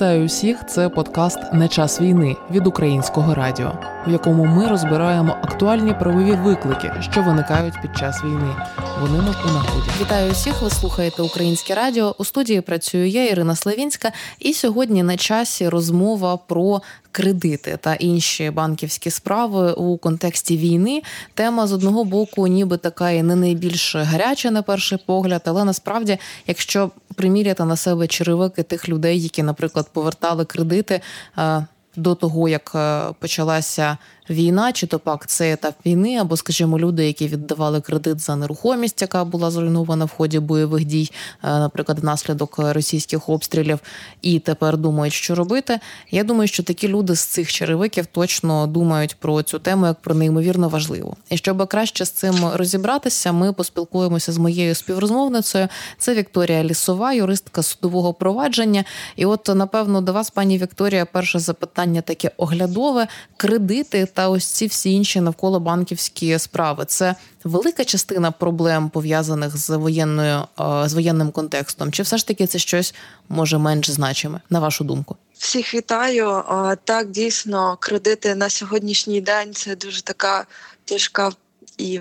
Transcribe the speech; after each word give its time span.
Вітаю 0.00 0.24
усіх! 0.24 0.66
Це 0.66 0.88
подкаст 0.88 1.52
Не 1.52 1.68
час 1.68 2.00
війни 2.00 2.36
від 2.50 2.66
українського 2.66 3.34
радіо, 3.34 3.72
в 4.06 4.10
якому 4.10 4.44
ми 4.44 4.68
розбираємо 4.68 5.36
актуальні 5.42 5.94
правові 5.94 6.32
виклики, 6.32 6.92
що 7.00 7.22
виникають 7.22 7.74
під 7.82 7.96
час 7.96 8.24
війни. 8.24 8.54
Вони 9.00 9.18
у. 9.18 10.00
Вітаю 10.00 10.32
усіх! 10.32 10.62
Ви 10.62 10.70
слухаєте 10.70 11.22
українське 11.22 11.74
радіо. 11.74 12.14
У 12.18 12.24
студії 12.24 12.60
працюю 12.60 13.08
я, 13.08 13.28
Ірина 13.28 13.56
Славінська, 13.56 14.12
і 14.38 14.52
сьогодні 14.52 15.02
на 15.02 15.16
часі 15.16 15.68
розмова 15.68 16.36
про 16.36 16.82
кредити 17.12 17.78
та 17.80 17.94
інші 17.94 18.50
банківські 18.50 19.10
справи 19.10 19.72
у 19.72 19.96
контексті 19.96 20.56
війни. 20.56 21.02
Тема 21.34 21.66
з 21.66 21.72
одного 21.72 22.04
боку, 22.04 22.46
ніби 22.46 22.76
така 22.76 23.10
і 23.10 23.22
не 23.22 23.36
найбільш 23.36 23.96
гаряча 23.96 24.50
на 24.50 24.62
перший 24.62 24.98
погляд, 25.06 25.42
але 25.44 25.64
насправді, 25.64 26.18
якщо 26.46 26.90
приміряти 27.14 27.64
на 27.64 27.76
себе 27.76 28.06
черевики 28.06 28.62
тих 28.62 28.88
людей, 28.88 29.22
які, 29.22 29.42
наприклад, 29.42 29.88
повертали 29.92 30.44
кредити 30.44 31.00
е, 31.38 31.66
до 31.96 32.14
того, 32.14 32.48
як 32.48 32.72
е, 32.74 33.02
почалася 33.18 33.98
війна, 34.30 34.72
чи 34.72 34.86
то 34.86 34.98
пак 34.98 35.26
це 35.26 35.52
етап 35.52 35.74
війни, 35.86 36.16
або, 36.16 36.36
скажімо, 36.36 36.78
люди, 36.78 37.06
які 37.06 37.28
віддавали 37.28 37.80
кредит 37.80 38.20
за 38.20 38.36
нерухомість, 38.36 39.02
яка 39.02 39.24
була 39.24 39.50
зруйнована 39.50 40.04
в 40.04 40.10
ході 40.16 40.38
бойових 40.38 40.84
дій, 40.84 41.10
е, 41.44 41.48
наприклад, 41.48 41.98
внаслідок 41.98 42.58
російських 42.58 43.28
обстрілів, 43.28 43.78
і 44.22 44.38
тепер 44.38 44.76
думають, 44.76 45.14
що 45.14 45.34
робити. 45.34 45.80
Я 46.10 46.24
думаю, 46.24 46.48
що 46.48 46.62
такі 46.62 46.88
люди 46.88 47.14
з 47.14 47.20
цих 47.20 47.52
черевиків 47.52 48.06
точно 48.06 48.66
думають 48.66 49.16
про 49.18 49.42
цю 49.42 49.58
тему 49.58 49.86
як 49.86 50.00
про 50.00 50.14
неймовірно 50.14 50.68
важливу. 50.68 51.16
І 51.30 51.36
щоб 51.36 51.68
краще 51.68 52.04
з 52.04 52.10
цим 52.10 52.34
розібратися, 52.54 53.32
ми 53.32 53.52
поспілкуємося 53.52 54.32
з 54.32 54.38
моєю 54.38 54.74
співрозмовницею. 54.74 55.68
Це 55.98 56.14
Вікторія 56.14 56.64
Лісова, 56.64 57.12
юристка 57.12 57.62
судового 57.62 58.14
провадження. 58.14 58.84
І, 59.16 59.26
от, 59.26 59.48
напевно, 59.54 60.00
до 60.00 60.12
вас, 60.12 60.30
пані 60.30 60.58
Вікторія, 60.58 61.04
перше 61.04 61.38
запитання 61.38 62.00
таке 62.00 62.30
оглядове: 62.36 63.06
кредити 63.36 64.06
та 64.06 64.19
ось 64.28 64.44
ці 64.44 64.66
всі 64.66 64.92
інші 64.92 65.20
навколо 65.20 65.60
банківські 65.60 66.38
справи. 66.38 66.84
Це 66.84 67.14
велика 67.44 67.84
частина 67.84 68.30
проблем 68.30 68.90
пов'язаних 68.90 69.56
з 69.56 69.76
воєнною 69.76 70.44
е, 70.60 70.88
з 70.88 70.94
воєнним 70.94 71.30
контекстом. 71.30 71.92
Чи 71.92 72.02
все 72.02 72.16
ж 72.16 72.26
таки 72.26 72.46
це 72.46 72.58
щось 72.58 72.94
може 73.28 73.58
менш 73.58 73.90
значиме, 73.90 74.40
на 74.50 74.60
вашу 74.60 74.84
думку? 74.84 75.16
Всіх 75.38 75.74
вітаю. 75.74 76.42
Так, 76.84 77.10
дійсно, 77.10 77.76
кредити 77.80 78.34
на 78.34 78.50
сьогоднішній 78.50 79.20
день 79.20 79.54
це 79.54 79.76
дуже 79.76 80.02
така 80.02 80.46
тяжка 80.84 81.32
і 81.78 82.00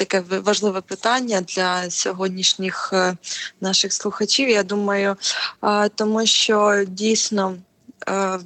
таке 0.00 0.20
важливе 0.20 0.80
питання 0.80 1.40
для 1.40 1.90
сьогоднішніх 1.90 2.90
е, 2.92 3.16
наших 3.60 3.92
слухачів. 3.92 4.48
Я 4.48 4.62
думаю, 4.62 5.16
тому 5.94 6.26
що 6.26 6.84
дійсно 6.88 7.56
е, 8.08 8.38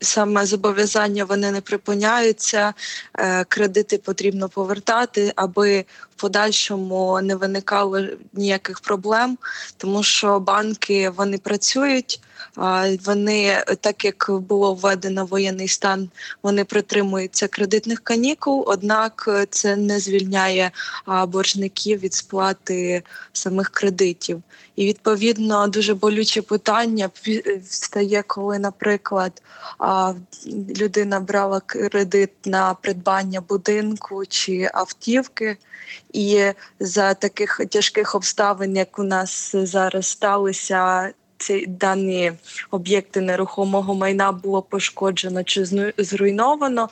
саме 0.00 0.46
зобов'язання 0.46 1.24
вони 1.24 1.50
не 1.50 1.60
припиняються, 1.60 2.74
е, 3.18 3.44
кредити 3.44 3.98
потрібно 3.98 4.48
повертати, 4.48 5.32
аби 5.36 5.84
в 6.16 6.20
подальшому 6.20 7.20
не 7.22 7.36
виникало 7.36 8.00
ніяких 8.32 8.80
проблем, 8.80 9.38
тому 9.76 10.02
що 10.02 10.40
банки 10.40 11.10
вони 11.10 11.38
працюють. 11.38 12.20
Вони, 13.04 13.64
так 13.80 14.04
як 14.04 14.30
було 14.30 14.74
введено 14.74 15.26
воєнний 15.26 15.68
стан, 15.68 16.10
вони 16.42 16.64
притримуються 16.64 17.48
кредитних 17.48 18.00
канікул 18.00 18.64
однак 18.66 19.28
це 19.50 19.76
не 19.76 20.00
звільняє 20.00 20.70
боржників 21.28 22.00
від 22.00 22.14
сплати 22.14 23.02
самих 23.32 23.68
кредитів. 23.68 24.42
І 24.76 24.86
відповідно 24.86 25.68
дуже 25.68 25.94
болюче 25.94 26.42
питання 26.42 27.10
стає, 27.68 28.22
коли, 28.26 28.58
наприклад, 28.58 29.42
людина 30.78 31.20
брала 31.20 31.60
кредит 31.60 32.30
на 32.44 32.74
придбання 32.74 33.40
будинку 33.40 34.26
чи 34.26 34.70
автівки, 34.74 35.56
і 36.12 36.52
за 36.80 37.14
таких 37.14 37.60
тяжких 37.70 38.14
обставин, 38.14 38.76
як 38.76 38.98
у 38.98 39.02
нас 39.02 39.56
зараз 39.56 40.06
сталося. 40.06 41.12
Ці 41.42 41.66
дані 41.66 42.32
об'єкти 42.70 43.20
нерухомого 43.20 43.94
майна 43.94 44.32
було 44.32 44.62
пошкоджено 44.62 45.44
чи 45.44 45.64
зруйновано. 45.98 46.88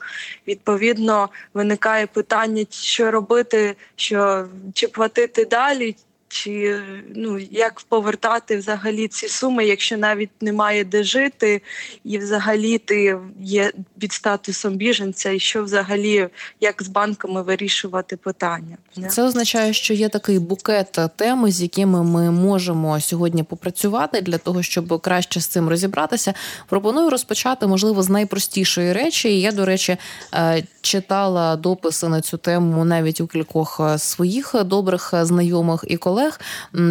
Відповідно, 0.47 1.29
виникає 1.53 2.07
питання, 2.07 2.65
що 2.69 3.11
робити, 3.11 3.75
що 3.95 4.47
чи 4.73 4.87
платити 4.87 5.45
далі, 5.45 5.95
чи 6.31 6.81
ну 7.15 7.39
як 7.51 7.81
повертати 7.81 8.57
взагалі 8.57 9.07
ці 9.07 9.27
суми, 9.27 9.65
якщо 9.65 9.97
навіть 9.97 10.29
немає 10.41 10.83
де 10.83 11.03
жити, 11.03 11.61
і 12.03 12.17
взагалі 12.17 12.77
ти 12.77 13.17
є 13.39 13.71
під 13.99 14.13
статусом 14.13 14.75
біженця, 14.75 15.31
і 15.31 15.39
що 15.39 15.63
взагалі 15.63 16.27
як 16.59 16.83
з 16.83 16.87
банками 16.87 17.41
вирішувати 17.41 18.17
питання? 18.17 18.77
Це 19.09 19.23
означає, 19.23 19.73
що 19.73 19.93
є 19.93 20.09
такий 20.09 20.39
букет 20.39 20.97
теми, 21.15 21.51
з 21.51 21.61
якими 21.61 22.03
ми 22.03 22.31
можемо 22.31 22.99
сьогодні 22.99 23.43
попрацювати 23.43 24.21
для 24.21 24.37
того, 24.37 24.63
щоб 24.63 25.01
краще 25.01 25.39
з 25.39 25.47
цим 25.47 25.69
розібратися. 25.69 26.33
Пропоную 26.67 27.09
розпочати, 27.09 27.67
можливо, 27.67 28.03
з 28.03 28.09
найпростішої 28.09 28.93
речі. 28.93 29.41
Я, 29.41 29.51
до 29.51 29.65
речі, 29.65 29.97
е, 30.33 30.63
читала 30.81 31.55
дописи 31.55 32.07
на 32.07 32.21
цю 32.21 32.37
тему 32.37 32.85
навіть 32.85 33.21
у 33.21 33.27
кількох 33.27 33.79
е, 33.79 33.97
своїх 33.97 34.55
добрих 34.65 35.13
знайомих 35.21 35.85
і 35.87 35.97
колег 35.97 36.20
колег 36.21 36.39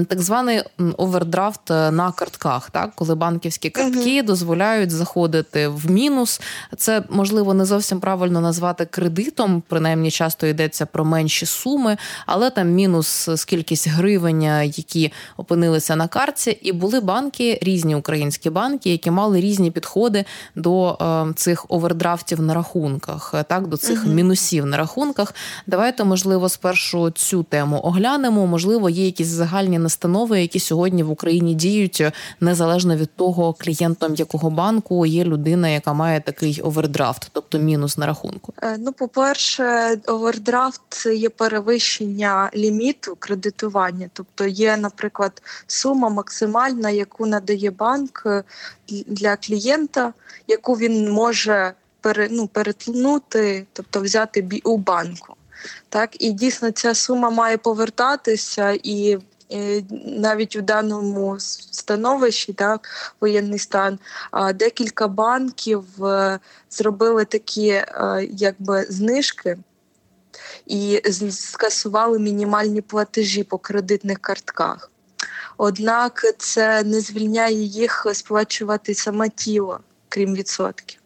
так 0.09 0.23
званий 0.23 0.63
овердрафт 0.97 1.71
е, 1.71 1.91
на 1.91 2.13
картках, 2.13 2.71
так 2.71 2.91
коли 2.95 3.15
банківські 3.15 3.71
картки 3.71 4.23
uh 4.23 4.25
дозволяють 4.25 4.91
заходити 4.91 5.69
в 5.69 5.91
мінус. 5.91 6.41
Це 6.77 7.03
можливо 7.11 7.55
не 7.55 7.65
зовсім 7.65 8.01
правильно 8.01 8.41
назвати 8.41 8.85
кредитом, 8.85 9.63
принаймні 9.69 10.11
часто 10.11 10.47
йдеться 10.47 10.87
про 10.87 11.05
менші 11.05 11.47
суми, 11.47 11.97
але 12.27 12.51
там 12.51 12.69
мінус 12.69 13.29
скількись 13.31 13.89
гривень, 13.89 14.43
е, 14.43 14.67
які 14.67 15.13
опинилися 15.37 15.97
на 15.97 16.09
картці, 16.09 16.51
і 16.51 16.73
були 16.73 17.01
банки, 17.01 17.59
різні 17.63 17.95
українські 17.95 18.51
банки, 18.51 18.91
які 18.91 19.11
мали 19.11 19.41
різні 19.41 19.71
підходи 19.71 20.25
до 20.55 20.99
е, 21.01 21.33
цих 21.35 21.67
овердрафтів 21.69 22.43
на 22.43 22.55
рахунках, 22.55 23.35
так 23.49 23.67
до 23.67 23.77
цих 23.77 24.05
е 24.05 24.15
мінусів 24.15 24.67
на 24.67 24.77
рахунках. 24.77 25.35
Давайте, 25.67 26.05
можливо, 26.05 26.49
спершу 26.49 27.11
цю 27.11 27.43
тему 27.43 27.81
оглянемо. 27.83 28.47
Можливо, 28.47 28.91
є 28.91 29.05
якісь 29.05 29.20
якісь 29.21 29.35
загальні 29.35 29.79
настанови, 29.79 30.41
які 30.41 30.61
сьогодні 30.61 31.03
в 31.03 31.11
Україні 31.11 31.55
діють 31.55 32.03
незалежно 32.41 32.97
від 32.97 33.17
того, 33.17 33.53
клієнтом 33.53 34.15
якого 34.15 34.51
банку 34.51 35.07
є 35.07 35.25
людина, 35.25 35.69
яка 35.69 35.93
має 35.93 36.21
такий 36.21 36.61
овердрафт, 36.61 37.29
тобто 37.33 37.59
мінус 37.59 37.99
на 37.99 38.07
рахунку. 38.07 38.55
Е, 38.63 38.77
ну, 38.79 38.93
по 38.93 39.09
перше, 39.09 39.99
овердрафт 40.07 41.07
є 41.07 41.29
перевищення 41.29 42.51
ліміту 42.55 43.17
кредитування, 43.19 44.11
тобто 44.13 44.47
є, 44.47 44.77
наприклад, 44.77 45.43
сума 45.67 46.09
максимальна, 46.09 46.91
яку 46.91 47.27
надає 47.27 47.71
банк 47.71 48.23
е, 48.27 48.43
для 49.07 49.37
клієнта, 49.37 50.13
яку 50.49 50.75
він 50.75 51.13
може 51.13 51.73
пере, 52.01 52.29
ну, 52.31 52.47
перетнути, 52.47 53.67
тобто 53.73 54.01
взяти 54.01 54.61
у 54.65 54.77
банку. 54.77 55.35
Так 55.89 56.23
і 56.23 56.33
дійсно 56.33 56.71
ця 56.71 56.95
сума 56.95 57.31
має 57.31 57.57
повертатися 57.57 58.79
і. 58.83 59.19
Навіть 60.05 60.57
у 60.57 60.61
даному 60.61 61.37
становищі, 61.71 62.53
так 62.53 62.89
воєнний 63.21 63.59
стан, 63.59 63.99
декілька 64.55 65.09
банків 65.09 66.05
е, 66.05 66.39
зробили 66.71 67.25
такі 67.25 67.69
е, 67.69 68.29
якби 68.31 68.83
знижки 68.83 69.59
і 70.67 71.03
скасували 71.31 72.19
мінімальні 72.19 72.81
платежі 72.81 73.45
по 73.45 73.59
кредитних 73.59 74.19
картках. 74.19 74.91
Однак 75.57 76.35
це 76.39 76.83
не 76.83 77.01
звільняє 77.01 77.63
їх 77.63 78.07
сплачувати 78.13 78.95
саме 78.95 79.29
тіло, 79.29 79.81
крім 80.09 80.35
відсотків. 80.35 81.00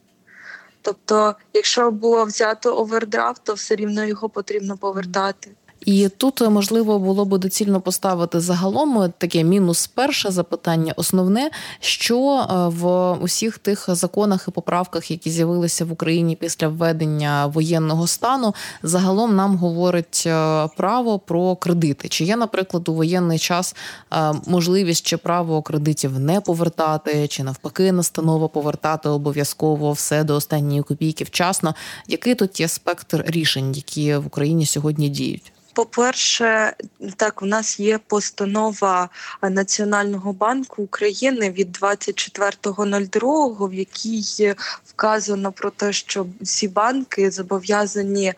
Тобто, 0.85 1.35
якщо 1.53 1.91
було 1.91 2.25
взято 2.25 2.77
овердрафт, 2.77 3.45
то 3.45 3.55
все 3.55 3.77
рівно 3.77 4.05
його 4.05 4.29
потрібно 4.29 4.77
повертати. 4.77 5.51
І 5.85 6.09
тут 6.09 6.41
можливо 6.41 6.99
було 6.99 7.25
б 7.25 7.39
доцільно 7.39 7.81
поставити 7.81 8.41
загалом 8.41 9.13
таке 9.19 9.45
мінус 9.45 9.87
перше 9.87 10.31
запитання. 10.31 10.93
Основне, 10.97 11.51
що 11.81 12.37
е, 12.37 12.69
в 12.69 13.13
усіх 13.13 13.59
тих 13.59 13.85
законах 13.89 14.45
і 14.49 14.51
поправках, 14.51 15.11
які 15.11 15.31
з'явилися 15.31 15.85
в 15.85 15.93
Україні 15.93 16.37
після 16.37 16.69
введення 16.69 17.47
воєнного 17.47 18.07
стану, 18.07 18.55
загалом 18.83 19.37
нам 19.37 19.57
говорить 19.57 20.25
е, 20.27 20.69
право 20.77 21.19
про 21.19 21.57
кредити. 21.57 22.09
Чи 22.09 22.25
є, 22.25 22.37
наприклад, 22.37 22.89
у 22.89 22.95
воєнний 22.95 23.39
час 23.39 23.77
е, 24.13 24.33
можливість 24.47 25.07
чи 25.07 25.17
право 25.17 25.63
кредитів 25.63 26.19
не 26.19 26.41
повертати, 26.41 27.29
чи 27.29 27.43
навпаки, 27.43 27.93
настанова 27.93 28.49
повертати 28.49 29.09
обов'язково 29.09 29.93
все 29.93 30.25
до 30.25 30.35
останньої 30.35 30.83
копійки 30.83 31.25
вчасно? 31.25 31.75
Який 32.09 32.35
тут 32.35 32.61
є 32.61 32.69
спектр 32.69 33.25
рішень, 33.27 33.73
які 33.73 34.17
в 34.17 34.27
Україні 34.27 34.67
сьогодні 34.67 35.09
діють? 35.09 35.54
По-перше, 35.75 36.73
так 37.17 37.43
у 37.43 37.47
нас 37.47 37.81
є 37.81 37.99
постанова 37.99 39.09
Національного 39.43 40.33
банку 40.33 40.83
України 40.83 41.51
від 41.51 41.79
24.02, 41.79 43.69
в 43.69 43.75
якій 43.75 44.55
вказано 44.87 45.53
про 45.53 45.71
те, 45.71 45.93
що 45.93 46.27
всі 46.41 46.69
банки 46.69 47.31
зобов'язані 47.31 48.35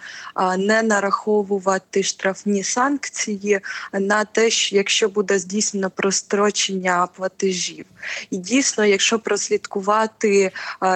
не 0.59 0.83
нараховувати 0.83 2.03
штрафні 2.03 2.63
санкції 2.63 3.61
на 3.93 4.25
те, 4.25 4.49
якщо 4.71 5.09
буде 5.09 5.39
здійснено 5.39 5.91
прострочення 5.91 7.09
платежів. 7.17 7.85
І 8.31 8.37
дійсно, 8.37 8.85
якщо 8.85 9.19
прослідкувати 9.19 10.53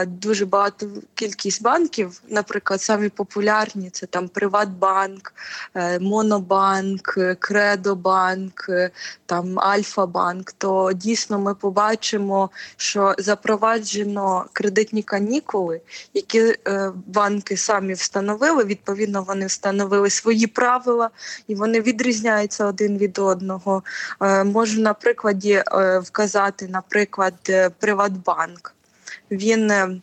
дуже 0.06 0.46
багато 0.46 0.86
кількість 1.14 1.62
банків, 1.62 2.22
наприклад, 2.28 2.82
самі 2.82 3.08
популярні 3.08 3.90
це 3.90 4.06
там 4.06 4.28
Приватбанк, 4.28 5.34
е, 5.74 5.98
Монобанк, 6.30 7.18
Кредобанк, 7.38 8.70
там 9.26 9.60
Альфа-банк, 9.60 10.52
то 10.52 10.92
дійсно 10.92 11.38
ми 11.38 11.54
побачимо, 11.54 12.50
що 12.76 13.14
запроваджено 13.18 14.44
кредитні 14.52 15.02
канікули, 15.02 15.80
які 16.14 16.40
е, 16.40 16.92
банки 17.06 17.56
самі 17.56 17.92
встановили. 17.92 18.64
Відповідно, 18.64 19.22
вони 19.22 19.46
встановили 19.46 20.10
свої 20.10 20.46
правила 20.46 21.10
і 21.48 21.54
вони 21.54 21.80
відрізняються 21.80 22.66
один 22.66 22.98
від 22.98 23.18
одного. 23.18 23.82
Е, 24.22 24.44
можу 24.44 24.80
на 24.80 24.94
прикладі 24.94 25.62
вказати, 26.02 26.68
наприклад, 26.68 27.34
Приватбанк. 27.78 28.74
Він 29.30 29.70
Е, 29.70 30.00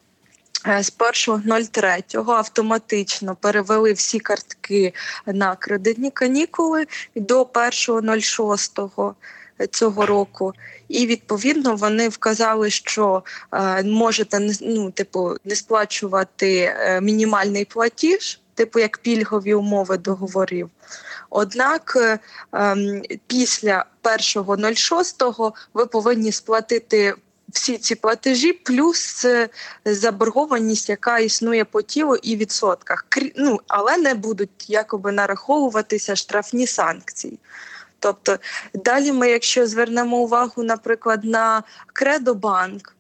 з 0.66 0.92
1.03 0.98 2.32
автоматично 2.32 3.36
перевели 3.36 3.94
всі 3.94 4.20
картки 4.20 4.94
на 5.26 5.56
кредитні 5.56 6.12
канікули 6.12 6.88
до 7.16 7.44
1.06 7.44 9.14
цього 9.72 10.06
року. 10.06 10.54
І 10.88 11.08
відповідно 11.08 11.76
вони 11.76 12.10
вказали, 12.10 12.70
що 12.70 13.24
е, 13.54 13.84
можете 13.84 14.50
ну, 14.62 14.92
типу, 14.92 15.36
не 15.46 15.56
сплачувати 15.56 16.60
е, 16.60 17.02
мінімальний 17.02 17.66
платіж, 17.66 18.42
типу 18.54 18.80
як 18.80 18.98
пільгові 18.98 19.54
умови 19.54 19.98
договорів. 19.98 20.70
Однак 21.30 21.94
е, 21.96 22.20
е, 22.56 23.02
після 23.28 23.86
1.06 24.04 25.54
ви 25.74 25.86
повинні 25.86 26.32
сплатити 26.32 27.16
всі 27.50 27.78
ці 27.78 27.96
платежі, 27.96 28.54
плюс 28.54 29.26
е, 29.26 29.50
заборгованість, 29.86 30.90
яка 30.90 31.20
існує 31.20 31.66
по 31.66 31.82
тілу 31.82 32.16
і 32.16 32.36
відсотках. 32.36 33.06
Ну, 33.36 33.60
але 33.68 33.98
не 33.98 34.14
будуть 34.14 34.70
якоби 34.70 35.12
нараховуватися 35.12 36.16
штрафні 36.16 36.68
санкції. 36.68 37.40
Тобто, 38.00 38.38
далі 38.74 39.12
ми, 39.12 39.30
якщо 39.30 39.68
звернемо 39.68 40.18
увагу, 40.18 40.64
наприклад, 40.64 41.24
на 41.24 41.64
Кредобанк 41.94 42.97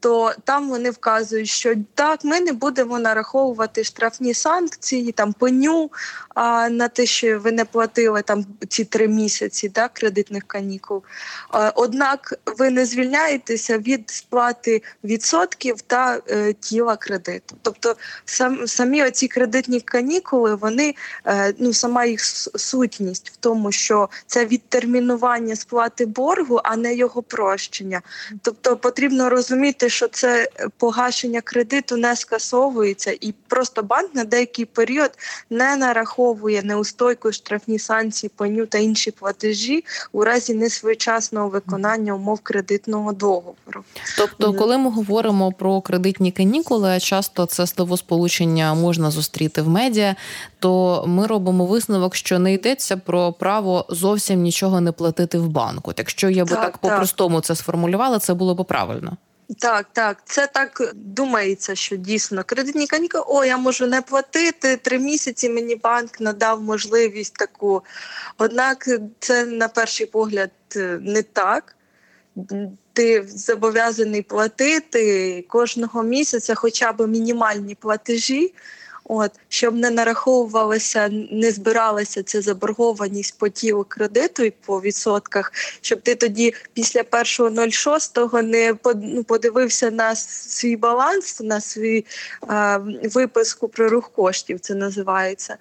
то 0.00 0.32
там 0.44 0.68
вони 0.68 0.90
вказують, 0.90 1.48
що 1.48 1.74
так, 1.94 2.24
ми 2.24 2.40
не 2.40 2.52
будемо 2.52 2.98
нараховувати 2.98 3.84
штрафні 3.84 4.34
санкції, 4.34 5.12
там 5.12 5.32
пеню 5.32 5.90
а, 6.34 6.68
на 6.68 6.88
те, 6.88 7.06
що 7.06 7.38
ви 7.38 7.52
не 7.52 7.64
платили 7.64 8.22
там 8.22 8.46
ці 8.68 8.84
три 8.84 9.08
місяці 9.08 9.68
да, 9.68 9.88
кредитних 9.88 10.44
канікул. 10.46 11.02
А, 11.50 11.72
однак 11.74 12.34
ви 12.58 12.70
не 12.70 12.86
звільняєтеся 12.86 13.78
від 13.78 14.10
сплати 14.10 14.82
відсотків 15.04 15.80
та 15.80 16.20
е, 16.28 16.52
тіла 16.52 16.96
кредиту. 16.96 17.56
Тобто 17.62 17.96
сам, 18.24 18.66
самі 18.66 19.04
оці 19.04 19.28
кредитні 19.28 19.80
канікули, 19.80 20.54
вони 20.54 20.94
е, 21.26 21.54
ну 21.58 21.72
сама 21.72 22.04
їх 22.04 22.20
сутність 22.24 23.30
в 23.30 23.36
тому, 23.36 23.72
що 23.72 24.08
це 24.26 24.46
відтермінування 24.46 25.56
сплати 25.56 26.06
боргу, 26.06 26.60
а 26.64 26.76
не 26.76 26.94
його 26.94 27.22
прощення. 27.22 28.02
Тобто 28.42 28.76
потрібно 28.76 29.30
розуміти 29.30 29.71
розуміти, 29.72 29.88
що 29.88 30.08
це 30.08 30.48
погашення 30.78 31.40
кредиту 31.40 31.96
не 31.96 32.16
скасовується, 32.16 33.16
і 33.20 33.34
просто 33.48 33.82
банк 33.82 34.14
на 34.14 34.24
деякий 34.24 34.64
період 34.64 35.10
не 35.50 35.76
нараховує 35.76 36.62
неустойку 36.62 37.32
штрафні 37.32 37.78
санкції, 37.78 38.30
пеню 38.36 38.66
та 38.66 38.78
інші 38.78 39.10
платежі 39.10 39.84
у 40.12 40.24
разі 40.24 40.54
несвоєчасного 40.54 41.48
виконання 41.48 42.14
умов 42.14 42.40
кредитного 42.40 43.12
договору. 43.12 43.84
Тобто, 44.16 44.54
коли 44.54 44.78
ми 44.78 44.90
говоримо 44.90 45.52
про 45.52 45.80
кредитні 45.80 46.32
канікули, 46.32 47.00
часто 47.00 47.46
це 47.46 47.66
словосполучення 47.66 48.74
можна 48.74 49.10
зустріти 49.10 49.62
в 49.62 49.68
медіа, 49.68 50.16
то 50.58 51.04
ми 51.06 51.26
робимо 51.26 51.66
висновок, 51.66 52.14
що 52.14 52.38
не 52.38 52.52
йдеться 52.52 52.96
про 52.96 53.32
право 53.32 53.86
зовсім 53.88 54.42
нічого 54.42 54.80
не 54.80 54.92
платити 54.92 55.38
в 55.38 55.48
банку. 55.48 55.92
Якщо 55.96 56.28
я 56.30 56.44
би 56.44 56.50
так, 56.50 56.60
так 56.60 56.78
по-простому 56.78 57.40
це 57.40 57.54
сформулювала, 57.54 58.18
це 58.18 58.34
було 58.34 58.54
б 58.54 58.64
правильно. 58.64 59.16
Так, 59.58 59.86
так, 59.92 60.22
це 60.24 60.46
так 60.46 60.92
думається, 60.94 61.74
що 61.74 61.96
дійсно 61.96 62.44
кредитні 62.44 62.86
канікули, 62.86 63.24
о, 63.26 63.44
я 63.44 63.56
можу 63.56 63.86
не 63.86 64.02
платити 64.02 64.76
три 64.76 64.98
місяці. 64.98 65.48
Мені 65.48 65.76
банк 65.76 66.20
надав 66.20 66.62
можливість 66.62 67.34
таку. 67.34 67.82
Однак 68.38 68.88
це 69.18 69.44
на 69.44 69.68
перший 69.68 70.06
погляд 70.06 70.50
е, 70.76 70.98
не 71.02 71.22
так. 71.22 71.76
Ти 72.92 73.24
зобов'язаний 73.28 74.22
платити 74.22 75.44
кожного 75.48 76.02
місяця, 76.02 76.54
хоча 76.54 76.92
б 76.92 77.06
мінімальні 77.06 77.74
платежі. 77.74 78.54
От 79.14 79.30
щоб 79.48 79.74
не 79.74 79.90
нараховувалася, 79.90 81.08
не 81.30 81.50
збиралася 81.50 82.22
ця 82.22 82.42
заборгованість 82.42 83.38
по 83.38 83.48
тілу 83.48 83.86
кредиту 83.88 84.42
і 84.42 84.50
по 84.50 84.80
відсотках, 84.80 85.52
щоб 85.80 86.00
ти 86.00 86.14
тоді 86.14 86.54
після 86.72 87.00
1.06 87.00 88.42
не 88.42 88.74
ну, 88.94 89.24
подивився 89.24 89.90
на 89.90 90.16
свій 90.16 90.76
баланс, 90.76 91.40
на 91.40 91.60
свій 91.60 92.04
а, 92.40 92.78
виписку 93.04 93.68
про 93.68 93.88
рух 93.88 94.10
коштів. 94.14 94.60
Це 94.60 94.74
називається. 94.74 95.56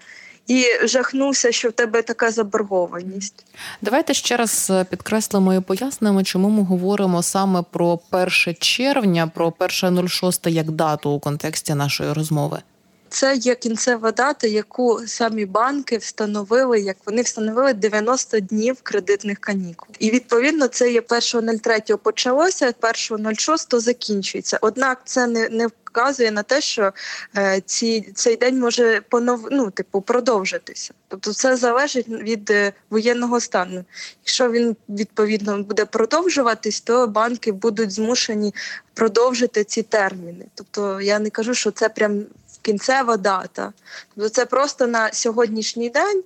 І 0.48 0.66
жахнувся, 0.84 1.52
що 1.52 1.70
в 1.70 1.72
тебе 1.72 2.02
така 2.02 2.32
заборгованість. 2.32 3.46
Давайте 3.82 4.14
ще 4.14 4.38
раз 4.38 4.72
підкреслимо 4.90 5.54
і 5.54 5.60
пояснимо, 5.60 6.24
чому 6.24 6.50
ми 6.50 6.64
говоримо 6.64 7.24
саме 7.24 7.64
про 7.72 8.00
1 8.12 8.30
червня, 8.60 9.32
про 9.36 9.50
1.06 9.50 10.50
як 10.50 10.72
дату 10.72 11.10
у 11.10 11.20
контексті 11.20 11.74
нашої 11.74 12.14
розмови. 12.14 12.62
Це 13.12 13.36
є 13.36 13.56
кінцева 13.56 14.12
дата, 14.12 14.48
яку 14.48 15.02
самі 15.08 15.46
банки 15.46 15.98
встановили, 15.98 16.80
як 16.80 16.98
вони 17.06 17.22
встановили 17.22 17.74
90 17.74 18.40
днів 18.40 18.78
кредитних 18.84 19.40
канікул. 19.40 19.88
І 20.00 20.12
відповідно 20.12 20.68
це 20.68 20.92
є 20.92 21.02
1.03 21.02 21.98
почалося, 21.98 22.74
1.06 22.82 23.80
закінчується. 23.80 24.58
Однак 24.62 25.02
це 25.06 25.28
не 25.28 25.50
не 25.50 25.68
вказує 25.92 26.32
на 26.32 26.44
те, 26.44 26.62
що 26.62 26.94
е, 27.38 27.62
ці 27.66 28.12
цей 28.16 28.36
день 28.36 28.60
може 28.60 29.02
понов... 29.10 29.48
ну, 29.52 29.72
типу 29.72 30.02
продовжитися. 30.02 30.94
Тобто, 31.08 31.34
це 31.34 31.56
залежить 31.56 32.08
від 32.08 32.50
е, 32.50 32.74
воєнного 32.90 33.40
стану. 33.40 33.86
Якщо 34.24 34.52
він 34.52 34.76
відповідно 34.90 35.64
буде 35.64 35.86
продовжуватись, 35.86 36.82
то 36.82 37.08
банки 37.08 37.52
будуть 37.52 37.92
змушені 37.92 38.54
продовжити 38.94 39.64
ці 39.64 39.84
терміни. 39.84 40.46
Тобто 40.56 41.02
я 41.02 41.20
не 41.20 41.30
кажу, 41.30 41.54
що 41.54 41.72
це 41.72 41.90
прям 41.90 42.26
кінцева 42.62 43.18
дата. 43.18 43.74
Тобто 44.16 44.30
це 44.30 44.46
просто 44.46 44.88
на 44.88 45.12
сьогоднішній 45.14 45.90
день 45.90 46.24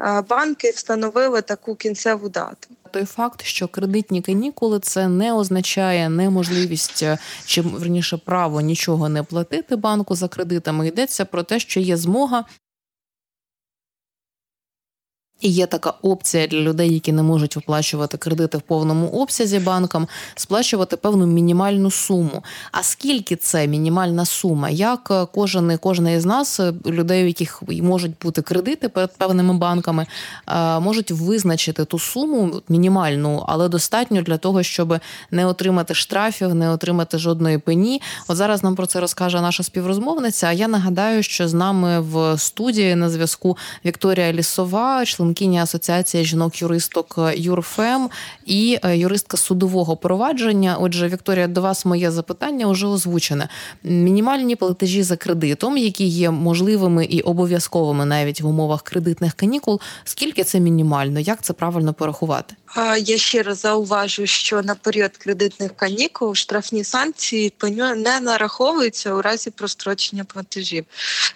е, 0.00 0.22
банки 0.28 0.70
встановили 0.70 1.42
таку 1.42 1.74
кінцеву 1.74 2.28
дату. 2.28 2.68
Той 2.90 3.04
факт, 3.04 3.42
що 3.42 3.68
кредитні 3.68 4.22
канікули 4.22 4.80
це 4.80 5.08
не 5.08 5.32
означає 5.32 6.08
неможливість 6.08 7.02
е, 7.02 7.18
чи 7.46 7.60
верніше 7.60 8.16
право 8.16 8.60
нічого 8.60 9.08
не 9.08 9.22
платити 9.22 9.76
банку 9.76 10.14
за 10.14 10.28
кредитами. 10.28 10.88
Йдеться 10.88 11.24
про 11.24 11.42
те, 11.42 11.58
що 11.58 11.80
є 11.80 11.96
змога 11.96 12.44
і 15.40 15.48
є 15.48 15.66
така 15.66 15.92
опція 16.02 16.46
для 16.46 16.60
людей, 16.60 16.94
які 16.94 17.12
не 17.12 17.22
можуть 17.22 17.56
виплачувати 17.56 18.16
кредити 18.18 18.58
в 18.58 18.60
повному 18.60 19.08
обсязі 19.08 19.58
банкам, 19.58 20.08
сплачувати 20.34 20.96
певну 20.96 21.26
мінімальну 21.26 21.90
суму. 21.90 22.42
А 22.72 22.82
скільки 22.82 23.36
це 23.36 23.66
мінімальна 23.66 24.24
сума? 24.24 24.70
Як 24.70 25.08
е, 25.10 25.26
кожен 25.32 25.78
і 26.06 26.14
із 26.16 26.24
нас, 26.24 26.60
е, 26.60 26.72
людей, 26.86 27.24
у 27.24 27.26
яких 27.26 27.62
можуть 27.68 28.12
бути 28.22 28.42
кредити 28.42 28.88
перед 28.88 29.16
певними 29.16 29.54
банками, 29.54 30.06
е, 30.48 30.80
можуть 30.80 31.10
визначити 31.10 31.84
ту 31.84 31.98
суму 31.98 32.62
мінімальну, 32.68 33.44
але 33.48 33.68
достатньо 33.68 34.22
для 34.22 34.38
того, 34.38 34.62
щоб 34.62 34.98
не 35.30 35.46
отримати 35.46 35.94
штрафів, 35.94 36.54
не 36.54 36.70
отримати 36.70 37.18
жодної 37.18 37.58
пені. 37.58 38.02
От 38.28 38.36
зараз 38.36 38.64
нам 38.64 38.74
про 38.74 38.86
це 38.86 39.00
розкаже 39.00 39.40
наша 39.40 39.62
співрозмовниця. 39.62 40.46
А 40.46 40.52
я 40.52 40.68
нагадаю, 40.68 41.22
що 41.22 41.48
з 41.48 41.54
нами 41.54 42.00
в 42.00 42.38
студії 42.38 42.94
на 42.94 43.10
зв'язку 43.10 43.56
Вікторія 43.84 44.32
Лісова, 44.32 45.04
член 45.04 45.23
членкиня 45.24 45.62
Асоціації 45.62 46.24
жінок-юристок 46.24 47.18
ЮРФЕМ 47.36 48.10
і 48.46 48.78
юристка 48.84 49.36
судового 49.36 49.96
провадження. 49.96 50.76
Отже, 50.80 51.08
Вікторія, 51.08 51.48
до 51.48 51.60
вас 51.62 51.84
моє 51.84 52.10
запитання 52.10 52.66
вже 52.66 52.86
озвучене. 52.86 53.48
Мінімальні 53.84 54.56
платежі 54.56 55.02
за 55.02 55.16
кредитом, 55.16 55.76
які 55.76 56.04
є 56.04 56.30
можливими 56.30 57.04
і 57.04 57.20
обов'язковими 57.20 58.04
навіть 58.04 58.40
в 58.40 58.46
умовах 58.46 58.82
кредитних 58.82 59.34
канікул. 59.34 59.80
Скільки 60.04 60.44
це 60.44 60.60
мінімально? 60.60 61.20
Як 61.20 61.42
це 61.42 61.52
правильно 61.52 61.94
порахувати? 61.94 62.54
Я 62.76 63.18
ще 63.18 63.42
раз 63.42 63.60
зауважу, 63.60 64.26
що 64.26 64.62
на 64.62 64.74
період 64.74 65.16
кредитних 65.16 65.76
канікул 65.76 66.34
штрафні 66.34 66.84
санкції 66.84 67.52
не 67.96 68.20
нараховуються 68.20 69.14
у 69.14 69.22
разі 69.22 69.50
прострочення 69.50 70.24
платежів. 70.24 70.84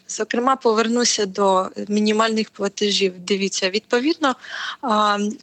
Зокрема, 0.09 0.57
повернуся 0.57 1.27
до 1.27 1.69
мінімальних 1.89 2.51
платежів. 2.51 3.19
Дивіться, 3.19 3.71
відповідно, 3.71 4.37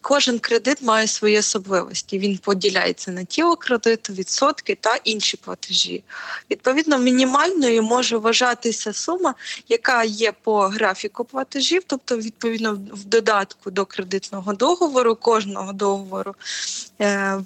кожен 0.01 0.39
кредит 0.39 0.81
має 0.81 1.07
свої 1.07 1.39
особливості. 1.39 2.19
Він 2.19 2.37
поділяється 2.37 3.11
на 3.11 3.23
тіло 3.23 3.55
кредиту, 3.55 4.13
відсотки 4.13 4.77
та 4.81 4.95
інші 4.95 5.37
платежі. 5.37 6.03
Відповідно, 6.51 6.97
мінімальною 6.97 7.83
може 7.83 8.17
вважатися 8.17 8.93
сума, 8.93 9.35
яка 9.69 10.03
є 10.03 10.33
по 10.43 10.59
графіку 10.59 11.25
платежів, 11.25 11.83
тобто 11.87 12.17
відповідно 12.17 12.73
в 12.91 13.05
додатку 13.05 13.71
до 13.71 13.85
кредитного 13.85 14.53
договору 14.53 15.15
кожного 15.15 15.73
договору 15.73 15.84
договору. 15.85 16.35
Е, 17.01 17.39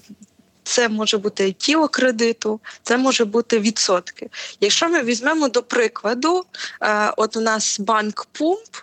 це 0.64 0.90
може 0.90 1.18
бути 1.18 1.52
тіло 1.52 1.88
кредиту, 1.88 2.60
це 2.84 2.98
може 2.98 3.26
бути 3.26 3.60
відсотки. 3.60 4.30
Якщо 4.62 4.90
ми 4.90 5.04
візьмемо 5.04 5.50
до 5.50 5.64
прикладу, 5.64 6.46
е, 6.82 7.14
от 7.18 7.38
у 7.38 7.42
нас 7.42 7.80
банк 7.80 8.28
Пумп, 8.32 8.76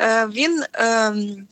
е, 0.00 0.26
він 0.26 0.64
ем, 0.72 1.46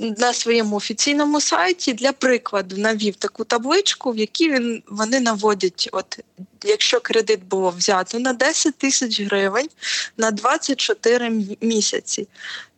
на 0.00 0.32
своєму 0.32 0.76
офіційному 0.76 1.40
сайті 1.40 1.92
для 1.92 2.12
прикладу 2.12 2.76
навів 2.76 3.16
таку 3.16 3.44
табличку, 3.44 4.12
в 4.12 4.18
якій 4.18 4.50
він 4.50 4.82
вони 4.86 5.20
наводять, 5.20 5.88
от 5.92 6.18
якщо 6.64 7.00
кредит 7.00 7.44
було 7.44 7.70
взято 7.70 8.18
на 8.18 8.32
10 8.32 8.74
тисяч 8.74 9.20
гривень 9.20 9.68
на 10.16 10.30
24 10.30 11.30
місяці, 11.60 12.28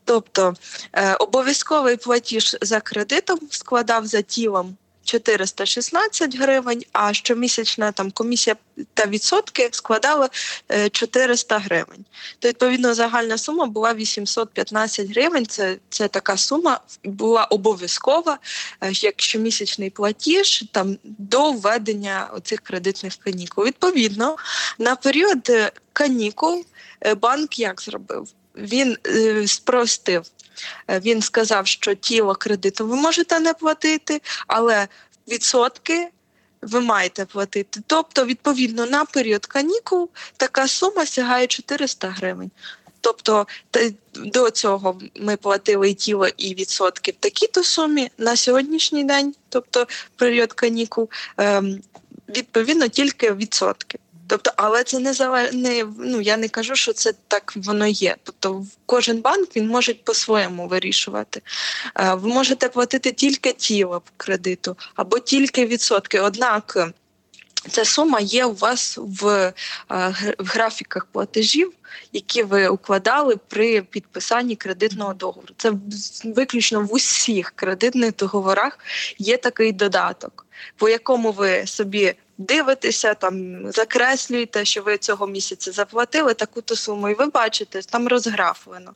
Тобто 0.08 0.54
е, 0.92 1.14
обов'язковий 1.14 1.96
платіж 1.96 2.56
за 2.62 2.80
кредитом 2.80 3.38
складав 3.50 4.06
за 4.06 4.22
тілом 4.22 4.76
416 5.04 6.38
гривень, 6.38 6.82
а 6.92 7.12
щомісячна 7.12 7.92
там 7.92 8.10
комісія 8.10 8.56
та 8.94 9.06
відсотки 9.06 9.68
складала 9.72 10.28
400 10.92 11.56
е, 11.56 11.58
гривень. 11.58 12.04
То 12.38 12.48
відповідно 12.48 12.94
загальна 12.94 13.38
сума 13.38 13.66
була 13.66 13.94
815 13.94 15.10
гривень. 15.10 15.46
Це 15.46 15.76
це 15.88 16.08
така 16.08 16.36
сума 16.36 16.80
була 17.04 17.44
обов'язкова, 17.44 18.38
е, 18.80 18.92
як 18.92 19.14
щомісячний 19.16 19.90
платіж 19.90 20.64
там 20.72 20.98
до 21.04 21.52
введення 21.52 22.30
цих 22.44 22.60
кредитних 22.60 23.16
канікул. 23.16 23.64
Відповідно, 23.64 24.36
на 24.78 24.96
період 24.96 25.50
канікул 25.92 26.64
банк 27.20 27.58
як 27.58 27.82
зробив? 27.82 28.28
Він 28.58 28.96
е, 29.06 29.46
спростив. 29.46 30.22
Е, 30.90 31.00
він 31.00 31.22
сказав, 31.22 31.66
що 31.66 31.94
тіло 31.94 32.34
кредиту 32.34 32.86
ви 32.86 32.96
можете 32.96 33.40
не 33.40 33.54
платити, 33.54 34.22
але 34.46 34.88
відсотки 35.28 36.08
ви 36.62 36.80
маєте 36.80 37.24
платити. 37.24 37.80
Тобто, 37.86 38.24
відповідно, 38.24 38.86
на 38.86 39.04
період 39.04 39.46
канікул 39.46 40.08
така 40.36 40.68
сума 40.68 41.06
сягає 41.06 41.46
400 41.46 42.08
гривень. 42.08 42.50
Тобто 43.00 43.46
до 44.14 44.50
цього 44.50 45.00
ми 45.14 45.36
платили 45.36 45.94
тіло 45.94 46.28
і 46.36 46.54
відсотки 46.54 47.10
в 47.10 47.14
такій-то 47.20 47.64
сумі 47.64 48.10
на 48.18 48.36
сьогоднішній 48.36 49.04
день, 49.04 49.34
тобто 49.48 49.86
період 50.16 50.52
канікул, 50.52 51.08
ем, 51.36 51.80
відповідно 52.28 52.88
тільки 52.88 53.32
відсотки. 53.32 53.98
Тобто, 54.28 54.52
але 54.56 54.85
це 54.85 54.99
не 54.99 55.12
не, 55.52 55.85
ну 55.99 56.20
я 56.20 56.37
не 56.37 56.49
кажу, 56.49 56.76
що 56.76 56.92
це 56.92 57.12
так 57.28 57.52
воно 57.56 57.87
є. 57.87 58.16
Тобто, 58.23 58.66
кожен 58.87 59.20
банк 59.20 59.56
він 59.56 59.68
може 59.68 59.94
по-своєму 59.94 60.68
вирішувати. 60.68 61.42
Е, 61.97 62.14
ви 62.14 62.28
можете 62.28 62.68
платити 62.68 63.12
тільки 63.12 63.52
тіло 63.52 64.02
кредиту 64.16 64.76
або 64.94 65.18
тільки 65.18 65.66
відсотки. 65.66 66.20
Однак 66.20 66.92
ця 67.70 67.85
сума 67.85 68.20
є 68.20 68.44
у 68.44 68.54
вас 68.54 68.99
в, 69.00 69.26
е, 69.28 69.54
в 70.38 70.47
графіках 70.47 71.06
платежів, 71.12 71.73
які 72.12 72.42
ви 72.42 72.68
укладали 72.68 73.37
при 73.37 73.82
підписанні 73.82 74.56
кредитного 74.56 75.14
договору. 75.14 75.54
Це 75.56 75.73
виключно 76.25 76.80
в 76.80 76.94
усіх 76.94 77.52
кредитних 77.56 78.16
договорах 78.16 78.78
є 79.18 79.37
такий 79.37 79.73
додаток, 79.73 80.47
по 80.76 80.88
якому 80.88 81.32
ви 81.32 81.66
собі 81.66 82.14
дивитеся, 82.38 83.14
там 83.14 83.59
закреслюєте, 83.73 84.64
що 84.64 84.83
ви 84.83 84.99
цього 84.99 85.26
місяця 85.26 85.73
заплатили 85.73 86.35
таку-то 86.35 86.76
суму, 86.76 87.09
і 87.09 87.14
ви 87.14 87.26
бачите, 87.26 87.83
там 87.83 88.09
розграфлено. 88.09 88.92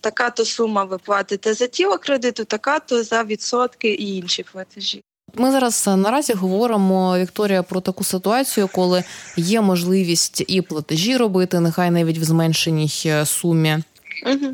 Така 0.00 0.30
то 0.30 0.44
сума 0.44 0.84
ви 0.84 0.98
платите 0.98 1.54
за 1.54 1.66
тіло 1.66 1.98
кредиту, 1.98 2.44
така 2.44 2.78
то 2.78 3.02
за 3.02 3.24
відсотки 3.24 3.88
і 3.88 4.16
інші 4.16 4.42
платежі. 4.52 5.02
Ми 5.34 5.50
зараз 5.50 5.84
е, 5.88 5.96
наразі 5.96 6.32
говоримо 6.32 7.18
Вікторія 7.18 7.62
про 7.62 7.80
таку 7.80 8.04
ситуацію, 8.04 8.68
коли 8.72 9.04
є 9.36 9.60
можливість 9.60 10.44
і 10.48 10.62
платежі 10.62 11.16
робити, 11.16 11.60
нехай 11.60 11.90
навіть 11.90 12.18
в 12.18 12.24
зменшеній 12.24 13.02
е, 13.06 13.26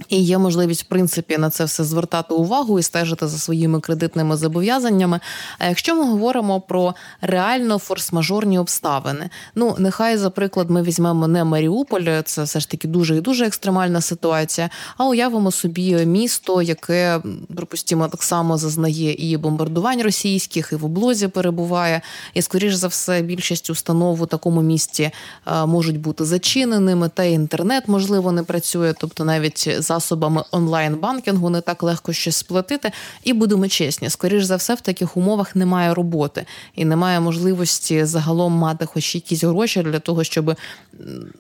І 0.09 0.23
є 0.23 0.39
можливість 0.39 0.83
в 0.83 0.87
принципі 0.87 1.39
на 1.39 1.51
це 1.51 1.65
все 1.65 1.85
звертати 1.85 2.35
увагу 2.35 2.79
і 2.79 2.83
стежити 2.83 3.29
за 3.29 3.39
своїми 3.39 3.81
кредитними 3.81 4.37
зобов'язаннями. 4.37 5.21
А 5.59 5.69
якщо 5.69 5.97
ми 5.97 6.05
говоримо 6.05 6.61
про 6.61 6.95
реально 7.21 7.79
форс-мажорні 7.79 8.61
обставини, 8.61 9.31
ну 9.55 9.77
нехай 9.79 10.17
за 10.17 10.31
приклад 10.31 10.71
ми 10.71 10.83
візьмемо 10.83 11.29
не 11.29 11.45
Маріуполь, 11.45 12.23
це 12.25 12.43
все 12.43 12.61
ж 12.61 12.71
таки 12.71 12.89
дуже 12.89 13.17
і 13.17 13.21
дуже 13.21 13.47
екстремальна 13.47 14.01
ситуація. 14.01 14.71
А 14.97 15.07
уявимо 15.07 15.51
собі 15.51 16.07
місто, 16.07 16.63
яке 16.63 17.21
припустимо 17.57 18.09
так 18.09 18.23
само 18.23 18.59
зазнає 18.59 19.31
і 19.31 19.37
бомбардувань 19.37 20.03
російських, 20.03 20.69
і 20.73 20.77
в 20.77 20.85
облозі 20.85 21.29
перебуває. 21.29 22.01
І 22.35 22.43
скоріш 22.43 22.75
за 22.75 22.89
все, 22.89 23.23
більшість 23.23 23.71
установ 23.71 24.23
у 24.23 24.27
такому 24.27 24.63
місті 24.63 25.11
е, 25.47 25.67
можуть 25.67 26.01
бути 26.01 26.25
зачиненими, 26.25 27.11
та 27.15 27.25
інтернет 27.25 27.85
можливо 27.89 28.33
не 28.33 28.43
працює, 28.43 28.95
тобто 28.99 29.25
навіть 29.25 29.52
навіть 29.53 29.83
засобами 29.83 30.45
онлайн-банкінгу 30.51 31.51
не 31.51 31.61
так 31.61 31.83
легко 31.83 32.13
щось 32.13 32.37
сплатити. 32.37 32.93
І 33.25 33.33
будемо 33.33 33.69
чесні, 33.69 34.11
скоріш 34.11 34.45
за 34.45 34.57
все, 34.57 34.75
в 34.75 34.81
таких 34.81 35.17
умовах 35.17 35.57
немає 35.57 35.95
роботи 35.95 36.47
і 36.75 36.85
немає 36.85 37.21
можливості 37.21 38.05
загалом 38.05 38.53
мати 38.53 38.87
хоч 38.87 39.15
якісь 39.15 39.45
гроші 39.45 39.83
для 39.83 39.99
того, 39.99 40.25
щоб 40.25 40.57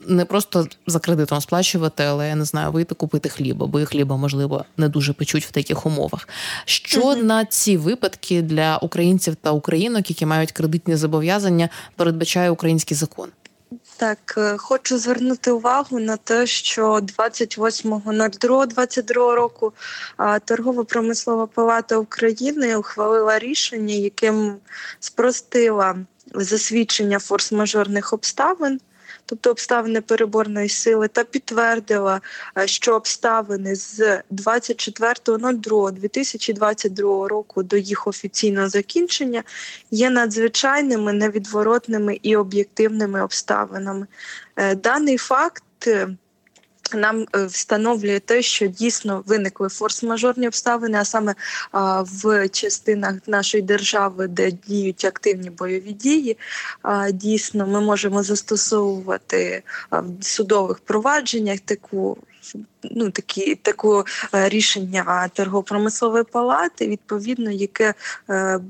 не 0.06 0.24
просто 0.24 0.66
за 0.86 0.98
кредитом 0.98 1.40
сплачувати, 1.40 2.02
але 2.02 2.28
я 2.28 2.34
не 2.34 2.44
знаю, 2.44 2.72
вийти 2.72 2.94
купити 2.94 3.28
хліба, 3.28 3.66
бо 3.66 3.80
і 3.80 3.84
хліба 3.84 4.16
можливо 4.16 4.64
не 4.76 4.88
дуже 4.88 5.12
печуть 5.12 5.44
в 5.44 5.50
таких 5.50 5.86
умовах. 5.86 6.28
Що 6.64 7.00
угу. 7.00 7.16
на 7.16 7.44
ці 7.44 7.76
випадки 7.76 8.42
для 8.42 8.76
українців 8.76 9.36
та 9.42 9.50
українок, 9.50 10.10
які 10.10 10.26
мають 10.26 10.52
кредитні 10.52 10.96
зобов'язання, 10.96 11.68
передбачає 11.96 12.50
український 12.50 12.96
закон? 12.96 13.28
Так, 14.02 14.34
е, 14.36 14.56
хочу 14.56 14.98
звернути 14.98 15.50
увагу 15.50 16.00
на 16.00 16.16
те, 16.16 16.46
що 16.46 17.00
28.02.22 17.00 19.34
року 19.34 19.72
торгово-промислова 20.44 21.46
палата 21.46 21.96
України 21.96 22.76
ухвалила 22.76 23.38
рішення, 23.38 23.94
яким 23.94 24.56
спростила 25.00 25.96
засвідчення 26.34 27.18
форс-мажорних 27.18 28.14
обставин 28.14 28.80
тобто 29.26 29.50
обставини 29.50 30.00
переборної 30.00 30.68
сили, 30.68 31.08
та 31.08 31.24
підтвердила, 31.24 32.20
е, 32.58 32.66
що 32.66 32.94
обставини 32.94 33.74
з 33.74 34.22
24.02.2022 34.30 37.26
року 37.26 37.62
до 37.62 37.76
їх 37.76 38.06
офіційного 38.06 38.68
закінчення 38.68 39.42
є 39.90 40.10
надзвичайними, 40.10 41.12
невідворотними 41.12 42.18
і 42.22 42.36
об'єктивними 42.36 43.22
обставинами. 43.22 44.06
Е, 44.56 44.74
даний 44.74 45.16
факт. 45.16 45.64
Нам 46.94 47.26
е, 47.36 47.46
встановлює 47.46 48.20
те, 48.20 48.42
що 48.42 48.66
дійсно 48.66 49.22
виникли 49.26 49.68
форс-мажорні 49.68 50.46
обставини, 50.46 50.98
а 50.98 51.04
саме 51.04 51.34
в 52.22 52.48
частинах 52.48 53.14
нашої 53.26 53.62
держави, 53.62 54.28
де 54.28 54.50
діють 54.50 55.04
активні 55.04 55.50
бойові 55.50 55.92
дії, 55.92 56.38
дійсно 57.12 57.66
ми 57.66 57.80
можемо 57.80 58.22
застосовувати 58.22 59.62
в 59.90 60.24
судових 60.24 60.78
провадженнях 60.78 61.60
таку 61.60 62.18
ну 62.82 63.10
такі 63.10 63.54
таку 63.54 64.04
е, 64.34 64.48
рішення 64.48 65.30
торгово-промислової 65.32 66.24
палати, 66.24 66.88
відповідно, 66.88 67.50
яке 67.50 67.94
е, 68.30 68.60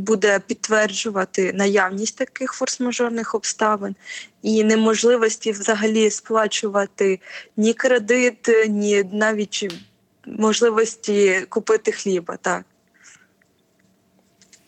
буде 0.00 0.40
підтверджувати 0.46 1.52
наявність 1.52 2.16
таких 2.16 2.52
форс-мажорних 2.60 3.36
обставин 3.36 3.94
і 4.42 4.64
неможливості 4.64 5.52
взагалі 5.52 6.10
сплачувати 6.10 7.20
ні 7.56 7.74
кредит, 7.74 8.48
ні 8.68 9.04
навіть 9.12 9.74
можливості 10.26 11.46
купити 11.48 11.92
хліба. 11.92 12.36
так. 12.36 12.64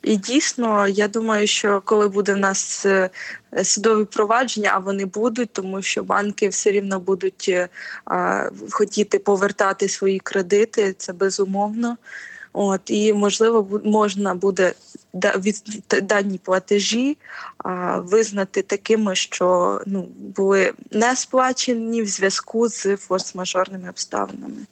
І 0.02 0.16
дійсно, 0.16 0.88
я 0.88 1.08
думаю, 1.08 1.46
що 1.46 1.82
коли 1.84 2.08
буде 2.08 2.34
в 2.34 2.36
нас 2.36 2.86
е, 2.86 3.10
судові 3.64 4.04
провадження, 4.04 4.70
а 4.74 4.78
вони 4.78 5.04
будуть, 5.04 5.52
тому 5.52 5.82
що 5.82 6.02
банки 6.02 6.48
все 6.48 6.70
рівно 6.70 7.00
будуть 7.00 7.46
е, 7.48 7.68
а, 8.04 8.48
хотіти 8.70 9.18
повертати 9.18 9.88
свої 9.88 10.18
кредити, 10.18 10.94
це 10.98 11.12
безумовно. 11.12 11.96
От 12.52 12.80
і 12.90 13.12
можливо 13.12 13.80
можна 13.84 14.34
буде 14.34 14.74
від 15.14 15.62
дані 16.02 16.38
платежі 16.38 17.18
а, 17.58 17.98
визнати 17.98 18.62
такими, 18.62 19.14
що 19.14 19.80
ну 19.86 20.08
були 20.36 20.72
не 20.90 21.16
сплачені 21.16 22.02
в 22.02 22.06
зв'язку 22.06 22.68
з 22.68 22.86
форс-мажорними 22.86 23.88
обставинами. 23.88 24.66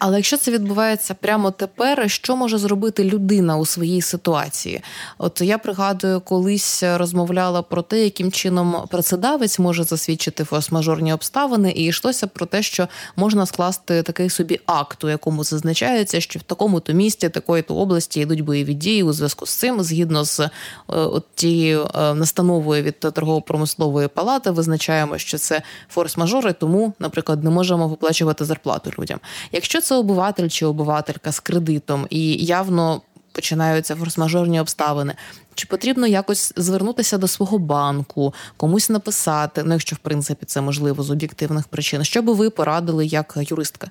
Але 0.00 0.16
якщо 0.16 0.36
це 0.36 0.50
відбувається 0.50 1.14
прямо 1.14 1.50
тепер, 1.50 2.10
що 2.10 2.36
може 2.36 2.58
зробити 2.58 3.04
людина 3.04 3.56
у 3.56 3.66
своїй 3.66 4.02
ситуації? 4.02 4.82
От 5.18 5.40
я 5.40 5.58
пригадую, 5.58 6.20
колись 6.20 6.82
розмовляла 6.82 7.62
про 7.62 7.82
те, 7.82 8.04
яким 8.04 8.32
чином 8.32 8.76
працедавець 8.90 9.58
може 9.58 9.84
засвідчити 9.84 10.44
форс-мажорні 10.44 11.14
обставини, 11.14 11.72
і 11.72 11.84
йшлося 11.84 12.26
про 12.26 12.46
те, 12.46 12.62
що 12.62 12.88
можна 13.16 13.46
скласти 13.46 14.02
такий 14.02 14.30
собі 14.30 14.60
акт, 14.66 15.04
у 15.04 15.08
якому 15.08 15.44
зазначається, 15.44 16.20
що 16.20 16.38
в 16.38 16.42
такому-то 16.42 16.92
місті, 16.92 17.28
такої-то 17.28 17.74
області 17.74 18.20
йдуть 18.20 18.40
бойові 18.40 18.74
дії 18.74 19.02
у 19.02 19.12
зв'язку 19.12 19.46
з 19.46 19.54
цим, 19.54 19.82
згідно 19.82 20.24
з 20.24 20.40
е, 20.40 20.50
от 20.88 21.24
тією 21.34 21.88
е, 21.94 22.14
настановою 22.14 22.82
від 22.82 23.00
торгово-промислової 23.00 24.08
палати, 24.08 24.50
визначаємо, 24.50 25.18
що 25.18 25.38
це 25.38 25.62
форс-мажори, 25.96 26.54
тому, 26.60 26.92
наприклад, 26.98 27.44
не 27.44 27.50
можемо 27.50 27.88
виплачувати 27.88 28.44
зарплату 28.44 28.92
людям. 28.98 29.20
Якщо 29.52 29.80
це 29.80 29.89
це 29.90 29.96
обиватель 29.96 30.48
чи 30.48 30.66
обивателька 30.66 31.32
з 31.32 31.40
кредитом, 31.40 32.06
і 32.10 32.32
явно 32.44 33.02
починаються 33.32 33.94
форс-мажорні 33.94 34.60
обставини. 34.60 35.14
Чи 35.54 35.66
потрібно 35.66 36.06
якось 36.06 36.52
звернутися 36.56 37.18
до 37.18 37.28
свого 37.28 37.58
банку, 37.58 38.34
комусь 38.56 38.90
написати, 38.90 39.62
ну 39.66 39.72
якщо 39.72 39.96
в 39.96 39.98
принципі 39.98 40.46
це 40.46 40.60
можливо 40.60 41.02
з 41.02 41.10
об'єктивних 41.10 41.68
причин, 41.68 42.04
що 42.04 42.22
би 42.22 42.32
ви 42.32 42.50
порадили 42.50 43.06
як 43.06 43.38
юристка? 43.50 43.90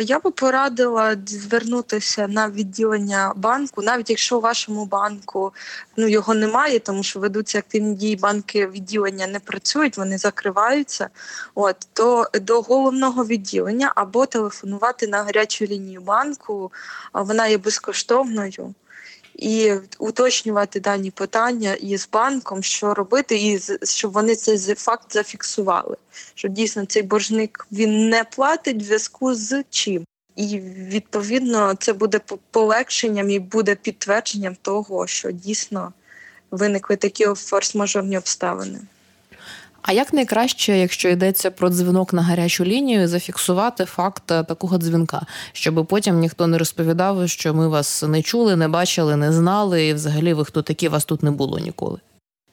Я 0.00 0.18
би 0.18 0.30
порадила 0.30 1.16
звернутися 1.26 2.28
на 2.28 2.50
відділення 2.50 3.32
банку, 3.36 3.82
навіть 3.82 4.10
якщо 4.10 4.38
у 4.38 4.40
вашому 4.40 4.84
банку 4.84 5.52
ну 5.96 6.08
його 6.08 6.34
немає, 6.34 6.78
тому 6.78 7.02
що 7.02 7.20
ведуться 7.20 7.58
активні 7.58 7.94
дії, 7.94 8.16
банки 8.16 8.66
відділення 8.66 9.26
не 9.26 9.40
працюють, 9.40 9.96
вони 9.96 10.18
закриваються. 10.18 11.08
От 11.54 11.76
то 11.92 12.26
до 12.42 12.60
головного 12.60 13.24
відділення 13.24 13.92
або 13.94 14.26
телефонувати 14.26 15.06
на 15.06 15.22
гарячу 15.22 15.64
лінію 15.64 16.00
банку, 16.00 16.72
вона 17.12 17.46
є 17.46 17.58
безкоштовною 17.58 18.74
і 19.38 19.72
уточнювати 19.98 20.80
дані 20.80 21.10
питання 21.10 21.74
із 21.74 22.08
банком, 22.12 22.62
що 22.62 22.94
робити, 22.94 23.36
і 23.36 23.60
щоб 23.82 24.12
вони 24.12 24.36
цей 24.36 24.74
факт 24.74 25.12
зафіксували. 25.12 25.96
Що 26.34 26.48
дійсно 26.48 26.86
цей 26.86 27.02
боржник 27.02 27.66
він 27.72 28.08
не 28.08 28.24
платить 28.24 28.82
в 28.82 28.84
зв'язку 28.84 29.34
з 29.34 29.64
чим. 29.70 30.04
І 30.36 30.58
відповідно 30.60 31.74
це 31.74 31.92
буде 31.92 32.20
полегшенням 32.50 33.30
і 33.30 33.38
буде 33.38 33.74
підтвердженням 33.74 34.56
того, 34.62 35.06
що 35.06 35.30
дійсно 35.30 35.92
виникли 36.50 36.96
такі 36.96 37.26
форс-мажорні 37.26 38.18
обставини. 38.18 38.80
А 39.86 39.92
як 39.92 40.12
найкраще, 40.12 40.78
якщо 40.78 41.08
йдеться 41.08 41.50
про 41.50 41.70
дзвінок 41.70 42.12
на 42.12 42.22
гарячу 42.22 42.64
лінію, 42.64 43.08
зафіксувати 43.08 43.84
факт 43.84 44.30
е, 44.30 44.44
такого 44.44 44.78
дзвінка, 44.78 45.26
щоб 45.52 45.86
потім 45.86 46.18
ніхто 46.18 46.46
не 46.46 46.58
розповідав, 46.58 47.28
що 47.28 47.54
ми 47.54 47.68
вас 47.68 48.02
не 48.02 48.22
чули, 48.22 48.56
не 48.56 48.68
бачили, 48.68 49.16
не 49.16 49.32
знали, 49.32 49.86
і 49.86 49.94
взагалі 49.94 50.34
ви 50.34 50.44
хто 50.44 50.62
такі 50.62 50.88
вас 50.88 51.04
тут 51.04 51.22
не 51.22 51.30
було 51.30 51.58
ніколи? 51.58 51.98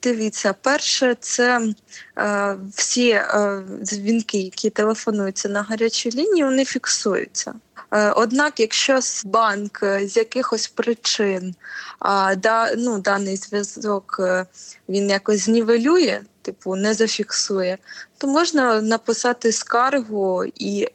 Дивіться, 0.03 0.53
перше, 0.61 1.15
це 1.19 1.73
всі 2.75 3.09
е, 3.09 3.63
дзвінки, 3.81 4.37
які 4.37 4.69
телефонуються 4.69 5.49
на 5.49 5.61
гарячу 5.61 6.09
лінію, 6.09 6.45
вони 6.45 6.65
фіксуються. 6.65 7.53
Е, 7.91 8.11
однак, 8.11 8.59
якщо 8.59 8.99
банк 9.25 9.79
е, 9.83 10.07
з 10.07 10.17
якихось 10.17 10.67
причин 10.67 11.55
е, 12.05 12.35
да, 12.35 12.75
ну, 12.77 12.99
даний 12.99 13.37
зв'язок 13.37 14.17
е, 14.19 14.45
він 14.89 15.09
якось 15.09 15.39
знівелює, 15.39 16.21
типу 16.41 16.75
не 16.75 16.93
зафіксує, 16.93 17.77
то 18.17 18.27
можна 18.27 18.81
написати 18.81 19.51
скаргу, 19.51 20.45
і 20.55 20.87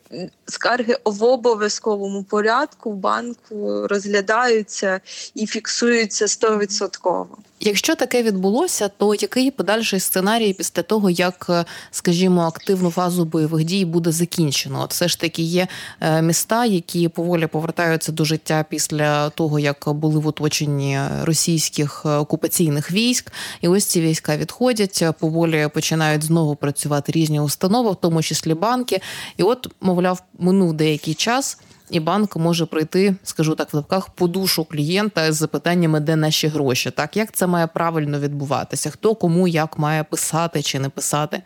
скарги 0.46 0.96
в 1.04 1.24
обов'язковому 1.24 2.22
порядку 2.22 2.90
в 2.90 2.94
банку 2.94 3.87
розглядаються 3.87 5.00
і 5.35 5.46
фіксуються 5.46 6.26
100%. 6.26 7.26
Якщо 7.61 7.94
таке 7.94 8.22
відбулося, 8.22 8.88
то 8.88 9.14
який 9.14 9.50
подальший 9.50 10.00
сценарій 10.00 10.52
після 10.52 10.83
того, 10.83 11.08
як, 11.11 11.66
скажімо, 11.90 12.42
активну 12.42 12.90
фазу 12.90 13.25
бойових 13.25 13.64
дій 13.64 13.85
буде 13.85 14.12
закінчено? 14.12 14.83
От 14.83 14.90
все 14.90 15.09
ж 15.09 15.21
таки 15.21 15.42
є 15.42 15.66
е, 16.01 16.23
міста, 16.23 16.64
які 16.64 17.09
поволі 17.09 17.47
повертаються 17.47 18.12
до 18.12 18.25
життя 18.25 18.64
після 18.68 19.31
того, 19.31 19.59
як 19.59 19.88
були 19.88 20.21
в 20.21 20.27
оточенні 20.27 20.99
російських 21.23 22.07
окупаційних 22.07 22.92
військ, 22.92 23.33
і 23.61 23.68
ось 23.68 23.85
ці 23.85 24.01
війська 24.01 24.37
відходять, 24.37 25.05
поволі 25.18 25.68
починають 25.75 26.25
знову 26.25 26.57
працювати 26.57 27.12
різні 27.12 27.40
установи, 27.40 27.90
в 27.90 27.97
тому 27.97 28.23
числі 28.23 28.55
банки. 28.55 29.01
І 29.37 29.42
от, 29.42 29.68
мовляв, 29.81 30.23
минув 30.38 30.73
деякий 30.73 31.14
час. 31.14 31.59
І 31.90 32.01
банк 32.01 32.37
може 32.37 32.66
прийти, 32.66 33.14
скажу 33.22 33.55
так, 33.55 33.72
в 33.72 33.77
лапках 33.77 34.11
по 34.11 34.29
душу 34.29 34.64
клієнта 34.64 35.33
з 35.33 35.37
запитаннями, 35.37 36.01
де 36.01 36.16
наші 36.16 36.48
гроші. 36.48 36.90
Так 36.90 37.16
як 37.16 37.33
це 37.33 37.46
має 37.46 37.66
правильно 37.66 38.20
відбуватися? 38.20 38.90
Хто 38.90 39.14
кому 39.14 39.48
як 39.48 39.79
має 39.79 40.05
писати 40.05 40.62
чи 40.62 40.79
не 40.79 40.88
писати? 40.88 41.42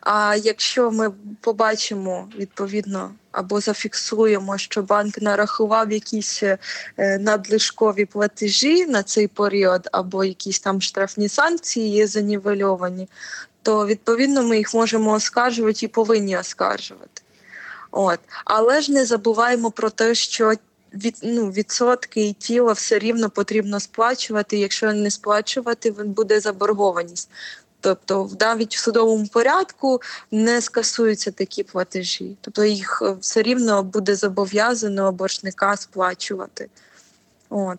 А 0.00 0.36
якщо 0.36 0.90
ми 0.90 1.10
побачимо 1.40 2.28
відповідно 2.38 3.10
або 3.32 3.60
зафіксуємо, 3.60 4.58
що 4.58 4.82
банк 4.82 5.22
нарахував 5.22 5.92
якісь 5.92 6.42
е, 6.42 6.58
надлишкові 7.18 8.04
платежі 8.04 8.86
на 8.86 9.02
цей 9.02 9.28
період, 9.28 9.88
або 9.92 10.24
якісь 10.24 10.60
там 10.60 10.80
штрафні 10.80 11.28
санкції 11.28 11.90
є 11.90 12.06
занівельовані, 12.06 13.08
то 13.62 13.86
відповідно 13.86 14.42
ми 14.42 14.56
їх 14.56 14.74
можемо 14.74 15.12
оскаржувати 15.12 15.86
і 15.86 15.88
повинні 15.88 16.36
оскаржувати. 16.36 17.11
От. 17.92 18.20
Але 18.44 18.80
ж 18.80 18.92
не 18.92 19.04
забуваємо 19.06 19.70
про 19.70 19.90
те, 19.90 20.14
що 20.14 20.54
від, 20.94 21.18
ну, 21.22 21.50
відсотки 21.50 22.28
і 22.28 22.32
тіло 22.32 22.72
все 22.72 22.98
рівно 22.98 23.30
потрібно 23.30 23.80
сплачувати. 23.80 24.58
Якщо 24.58 24.92
не 24.92 25.10
сплачувати, 25.10 25.90
буде 25.90 26.40
заборгованість. 26.40 27.30
Тобто, 27.80 28.30
навіть 28.40 28.76
в 28.76 28.78
судовому 28.78 29.26
порядку 29.26 30.00
не 30.30 30.60
скасуються 30.60 31.30
такі 31.30 31.62
платежі, 31.62 32.36
тобто 32.40 32.64
їх 32.64 33.02
е, 33.06 33.16
все 33.20 33.42
рівно 33.42 33.82
буде 33.82 34.16
зобов'язано 34.16 35.12
боржника 35.12 35.76
сплачувати. 35.76 36.68
От. 37.50 37.78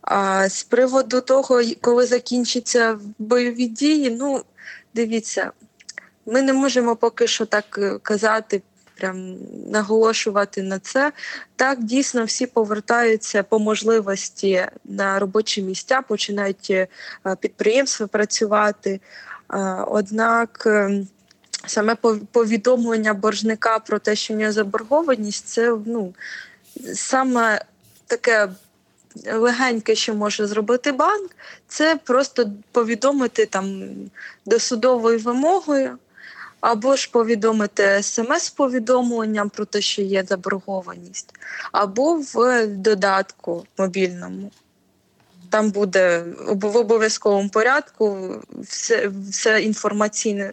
А 0.00 0.48
з 0.48 0.62
приводу 0.62 1.20
того, 1.20 1.62
коли 1.80 2.06
закінчаться 2.06 2.98
бойові 3.18 3.66
дії, 3.66 4.10
ну 4.10 4.44
дивіться, 4.94 5.50
ми 6.26 6.42
не 6.42 6.52
можемо 6.52 6.96
поки 6.96 7.26
що 7.26 7.46
так 7.46 7.78
е, 7.78 7.98
казати 8.02 8.62
прям 9.02 9.36
наголошувати 9.66 10.62
на 10.62 10.78
це. 10.78 11.12
Так, 11.56 11.84
дійсно, 11.84 12.24
всі 12.24 12.46
повертаються 12.46 13.42
по 13.42 13.58
можливості 13.58 14.66
на 14.84 15.18
робочі 15.18 15.62
місця, 15.62 16.02
починають 16.02 16.70
е, 16.70 16.88
підприємства 17.40 18.06
працювати. 18.06 19.00
Однак 19.86 20.62
е, 20.66 21.04
саме 21.66 21.94
повідомлення 22.32 23.14
боржника 23.14 23.78
про 23.78 23.98
те, 23.98 24.16
що 24.16 24.34
в 24.34 24.36
нього 24.36 24.52
заборгованість, 24.52 25.46
це 25.46 25.76
ну, 25.86 26.14
саме 26.94 27.64
таке. 28.06 28.48
Легеньке, 29.32 29.94
що 29.94 30.14
може 30.14 30.46
зробити 30.46 30.92
банк, 30.92 31.30
це 31.68 31.96
просто 31.96 32.50
повідомити 32.72 33.46
там 33.46 33.82
досудовою 34.46 35.18
вимогою 35.18 35.98
або 36.62 36.96
ж 36.96 37.10
повідомити 37.10 38.02
смс-повідомленням 38.02 39.50
про 39.50 39.64
те, 39.64 39.80
що 39.80 40.02
є 40.02 40.24
заборгованість, 40.24 41.34
або 41.72 42.14
в 42.14 42.66
додатку 42.66 43.66
мобільному. 43.78 44.50
Там 45.50 45.70
буде 45.70 46.24
в 46.46 46.76
обов'язковому 46.76 47.48
порядку 47.48 48.36
все, 48.58 49.10
все 49.30 49.62
інформаційне 49.62 50.52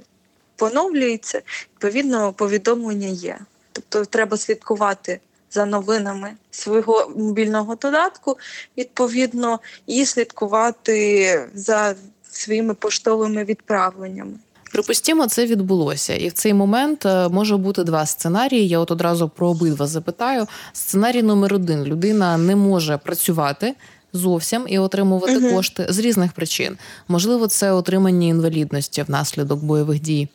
поновлюється, 0.56 1.42
відповідно, 1.74 2.34
повідомлення 2.34 3.08
є. 3.08 3.40
Тобто 3.72 4.06
треба 4.06 4.38
слідкувати 4.38 5.20
за 5.52 5.66
новинами 5.66 6.34
свого 6.52 7.12
мобільного 7.16 7.76
додатку, 7.76 8.38
відповідно, 8.78 9.60
і 9.88 10.06
слідкувати 10.06 11.50
за 11.54 11.96
своїми 12.32 12.74
поштовими 12.74 13.44
відправленнями. 13.44 14.34
Припустімо, 14.72 15.28
це 15.28 15.46
відбулося, 15.46 16.16
і 16.16 16.28
в 16.28 16.34
цей 16.34 16.54
момент 16.54 17.06
е, 17.06 17.30
може 17.30 17.58
бути 17.58 17.84
два 17.84 18.06
сценарії. 18.06 18.68
Я 18.68 18.80
от 18.80 18.92
одразу 18.92 19.30
про 19.30 19.48
обидва 19.48 19.88
запитаю. 19.88 20.48
Сценарій 20.74 21.24
номер 21.24 21.54
один: 21.54 21.84
людина 21.84 22.38
не 22.38 22.56
може 22.56 22.98
працювати. 22.98 23.76
Зовсім 24.14 24.66
і 24.68 24.80
отримувати 24.80 25.38
uh 25.38 25.54
кошти 25.54 25.86
з 25.90 26.00
різних 26.00 26.32
причин. 26.32 26.78
Можливо, 27.08 27.48
це 27.48 27.72
отримання 27.72 28.28
інвалідності 28.28 29.04
внаслідок 29.04 29.64
бойових 29.64 30.00
дій. 30.02 30.28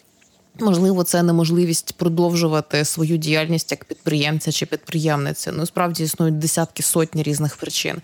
Можливо, 0.60 1.04
це 1.04 1.22
неможливість 1.22 1.92
продовжувати 1.92 2.84
свою 2.84 3.16
діяльність 3.16 3.70
як 3.70 3.84
підприємця 3.84 4.52
чи 4.52 4.66
підприємниця. 4.66 5.52
Ну 5.52 5.66
справді 5.66 6.04
існують 6.04 6.38
десятки 6.38 6.82
сотні 6.82 7.22
різних 7.22 7.56
причин. 7.56 7.96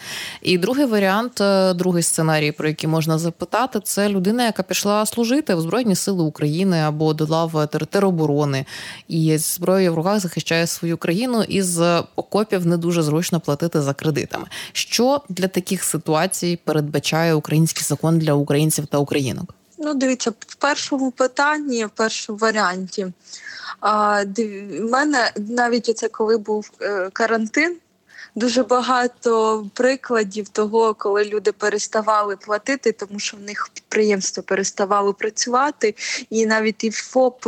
І 0.42 0.58
другий 0.58 0.86
варіант, 0.86 1.40
е, 1.40 1.74
другий 1.74 2.02
сценарій, 2.02 2.52
про 2.52 2.68
який 2.68 2.90
можна 2.90 3.18
запитати, 3.18 3.80
це 3.84 4.08
людина, 4.08 4.44
яка 4.44 4.62
пішла 4.62 5.06
служити 5.06 5.54
в 5.54 5.60
Збройні 5.60 5.94
Сили 5.94 6.22
України 6.22 6.78
або 6.78 7.14
до 7.14 7.26
лав 7.26 7.68
тероборони 7.90 8.64
і 9.08 9.38
зброєю 9.38 9.92
в 9.92 9.96
руках 9.96 10.20
захищає 10.20 10.66
свою 10.66 10.96
країну 10.96 11.42
і 11.42 11.62
з 11.62 12.02
окопів 12.16 12.66
не 12.66 12.76
дуже 12.76 13.02
зручно 13.02 13.40
платити 13.40 13.80
за 13.80 13.94
кредитами. 13.94 14.46
Що 14.72 15.20
для 15.28 15.48
таких 15.48 15.84
ситуацій 15.84 16.58
передбачає 16.64 17.34
український 17.34 17.84
закон 17.84 18.18
для 18.18 18.34
українців 18.34 18.86
та 18.86 18.98
українок? 18.98 19.54
Ну, 19.82 19.94
дивіться, 19.94 20.30
в 20.30 20.54
першому 20.54 21.10
питанні, 21.10 21.84
в 21.84 21.90
першому 21.90 22.38
варіанті. 22.38 23.12
А, 23.80 24.24
В 24.24 24.90
мене 24.90 25.32
навіть 25.36 25.98
це 25.98 26.08
коли 26.08 26.36
був 26.36 26.70
е, 26.80 27.10
карантин, 27.12 27.76
дуже 28.34 28.62
багато 28.62 29.66
прикладів 29.74 30.48
того, 30.48 30.94
коли 30.94 31.24
люди 31.24 31.52
переставали 31.52 32.36
платити, 32.36 32.92
тому 32.92 33.18
що 33.18 33.36
в 33.36 33.40
них 33.40 33.68
підприємство 33.74 34.42
переставало 34.42 35.14
працювати, 35.14 35.94
і 36.30 36.46
навіть 36.46 36.84
і 36.84 36.90
ФОП, 36.90 37.46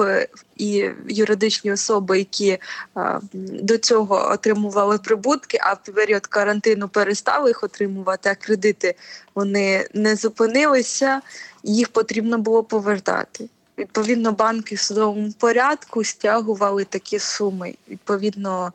і 0.57 0.91
юридичні 1.09 1.73
особи, 1.73 2.19
які 2.19 2.59
а, 2.95 3.21
до 3.33 3.79
цього 3.79 4.31
отримували 4.33 4.99
прибутки, 4.99 5.59
а 5.63 5.73
в 5.73 5.79
період 5.95 6.27
карантину 6.27 6.89
перестали 6.89 7.51
їх 7.51 7.65
отримувати, 7.65 8.31
а 8.31 8.35
кредити 8.35 8.95
вони 9.35 9.89
не 9.95 10.17
зупинилися, 10.17 11.21
їх 11.63 11.89
потрібно 11.89 12.39
було 12.39 12.63
повертати. 12.63 13.49
Відповідно, 13.83 14.33
банки 14.33 14.75
в 14.75 14.79
судовому 14.79 15.33
порядку 15.33 16.05
стягували 16.05 16.85
такі 16.85 17.19
суми. 17.19 17.75
Відповідно, 17.89 18.73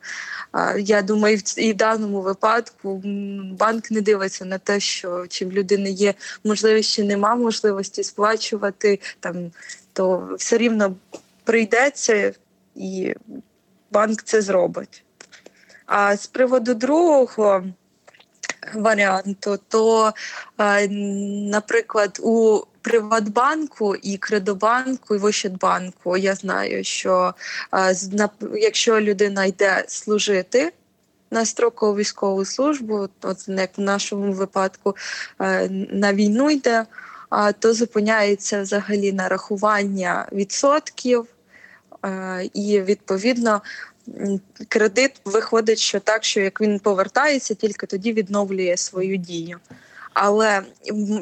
я 0.78 1.02
думаю, 1.02 1.38
і 1.56 1.72
в 1.72 1.76
даному 1.76 2.20
випадку 2.20 3.02
банк 3.58 3.90
не 3.90 4.00
дивиться 4.00 4.44
на 4.44 4.58
те, 4.58 4.80
що 4.80 5.26
чи 5.28 5.46
в 5.46 5.52
людини 5.52 5.90
є 5.90 6.14
можливість, 6.44 6.92
чи 6.92 7.04
нема 7.04 7.34
можливості 7.34 8.04
сплачувати 8.04 9.00
там, 9.20 9.50
то 9.92 10.30
все 10.38 10.58
рівно 10.58 10.96
прийдеться 11.44 12.34
і 12.74 13.14
банк 13.90 14.22
це 14.22 14.42
зробить. 14.42 15.04
А 15.86 16.16
з 16.16 16.26
приводу 16.26 16.74
другого 16.74 17.64
варіанту, 18.74 19.58
то, 19.68 20.12
наприклад, 21.50 22.20
у 22.22 22.60
Приватбанку 22.88 23.96
і 23.96 24.16
Кредобанку, 24.16 25.14
і 25.14 25.18
Вощадбанку 25.18 26.16
я 26.16 26.34
знаю, 26.34 26.84
що 26.84 27.34
якщо 28.54 29.00
людина 29.00 29.44
йде 29.44 29.84
служити 29.88 30.72
на 31.30 31.44
строкову 31.44 31.96
військову 31.96 32.44
службу, 32.44 33.08
от 33.22 33.48
як 33.48 33.78
в 33.78 33.80
нашому 33.80 34.32
випадку 34.32 34.96
на 35.90 36.12
війну 36.12 36.50
йде, 36.50 36.86
то 37.58 37.74
зупиняється 37.74 38.62
взагалі 38.62 39.12
нарахування 39.12 40.28
відсотків, 40.32 41.26
і 42.54 42.80
відповідно 42.80 43.62
кредит 44.68 45.20
виходить, 45.24 45.78
що 45.78 46.00
так, 46.00 46.24
що 46.24 46.40
як 46.40 46.60
він 46.60 46.78
повертається, 46.78 47.54
тільки 47.54 47.86
тоді 47.86 48.12
відновлює 48.12 48.76
свою 48.76 49.16
дію. 49.16 49.58
Але 50.20 50.62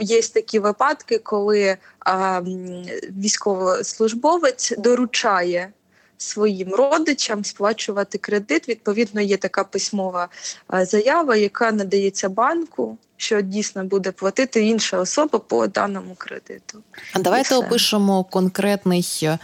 є 0.00 0.22
такі 0.22 0.58
випадки, 0.58 1.18
коли 1.18 1.76
а, 2.00 2.40
військовослужбовець 3.10 4.72
доручає 4.78 5.72
своїм 6.18 6.74
родичам 6.74 7.44
сплачувати 7.44 8.18
кредит. 8.18 8.68
Відповідно, 8.68 9.20
є 9.20 9.36
така 9.36 9.64
письмова 9.64 10.28
заява, 10.82 11.36
яка 11.36 11.72
надається 11.72 12.28
банку 12.28 12.98
що 13.16 13.40
дійсно 13.40 13.84
буде 13.84 14.12
платити 14.12 14.66
інша 14.66 14.98
особа 14.98 15.38
по 15.38 15.66
даному 15.66 16.14
кредиту. 16.18 16.78
А 17.12 17.18
давайте 17.18 17.54
опишемо 17.54 18.24
конкретний 18.24 19.20
е, 19.22 19.38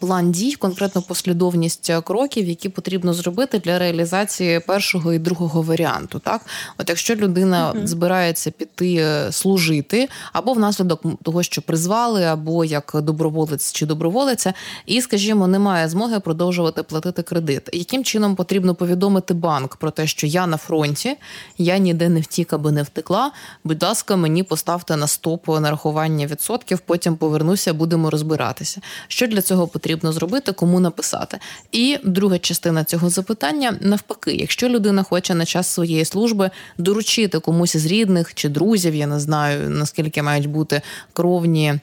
план 0.00 0.32
дій, 0.32 0.54
конкретну 0.54 1.02
послідовність 1.02 1.92
кроків, 2.04 2.48
які 2.48 2.68
потрібно 2.68 3.14
зробити 3.14 3.58
для 3.58 3.78
реалізації 3.78 4.60
першого 4.60 5.12
і 5.12 5.18
другого 5.18 5.62
варіанту. 5.62 6.18
Так, 6.18 6.40
от 6.78 6.88
якщо 6.88 7.14
людина 7.14 7.72
угу. 7.72 7.86
збирається 7.86 8.50
піти 8.50 8.94
е, 8.94 9.32
служити, 9.32 10.08
або 10.32 10.52
внаслідок 10.52 11.02
того, 11.22 11.42
що 11.42 11.62
призвали, 11.62 12.24
або 12.24 12.64
як 12.64 12.92
доброволець 12.94 13.72
чи 13.72 13.86
доброволиця, 13.86 14.54
і, 14.86 15.00
скажімо, 15.00 15.46
немає 15.46 15.88
змоги 15.88 16.20
продовжувати 16.20 16.82
платити 16.82 17.22
кредит. 17.22 17.68
Яким 17.72 18.04
чином 18.04 18.36
потрібно 18.36 18.74
повідомити 18.74 19.34
банк 19.34 19.76
про 19.76 19.90
те, 19.90 20.06
що 20.06 20.26
я 20.26 20.46
на 20.46 20.56
фронті, 20.56 21.16
я 21.58 21.78
ніде 21.78 22.08
не 22.08 22.20
втік, 22.20 22.52
аби 22.52 22.72
не 22.72 22.82
втік, 22.82 22.93
втекла. 22.94 23.32
Будь 23.64 23.82
ласка, 23.82 24.16
мені 24.16 24.42
поставте 24.42 24.96
на 24.96 25.06
стоп 25.06 25.48
нарахування 25.48 26.26
відсотків, 26.26 26.78
потім 26.78 27.16
повернуся, 27.16 27.74
будемо 27.74 28.10
розбиратися. 28.10 28.80
Що 29.08 29.26
для 29.26 29.42
цього 29.42 29.66
потрібно 29.66 30.12
зробити, 30.12 30.52
кому 30.52 30.80
написати? 30.80 31.38
І 31.72 31.98
друга 32.04 32.38
частина 32.38 32.84
цього 32.84 33.10
запитання 33.10 33.76
навпаки, 33.80 34.34
якщо 34.34 34.68
людина 34.68 35.02
хоче 35.02 35.34
на 35.34 35.44
час 35.44 35.68
своєї 35.68 36.04
служби 36.04 36.50
доручити 36.78 37.38
комусь 37.38 37.74
із 37.74 37.86
рідних 37.86 38.34
чи 38.34 38.48
друзів, 38.48 38.94
я 38.94 39.06
не 39.06 39.20
знаю 39.20 39.70
наскільки 39.70 40.22
мають 40.22 40.46
бути 40.46 40.82
кровні 41.12 41.74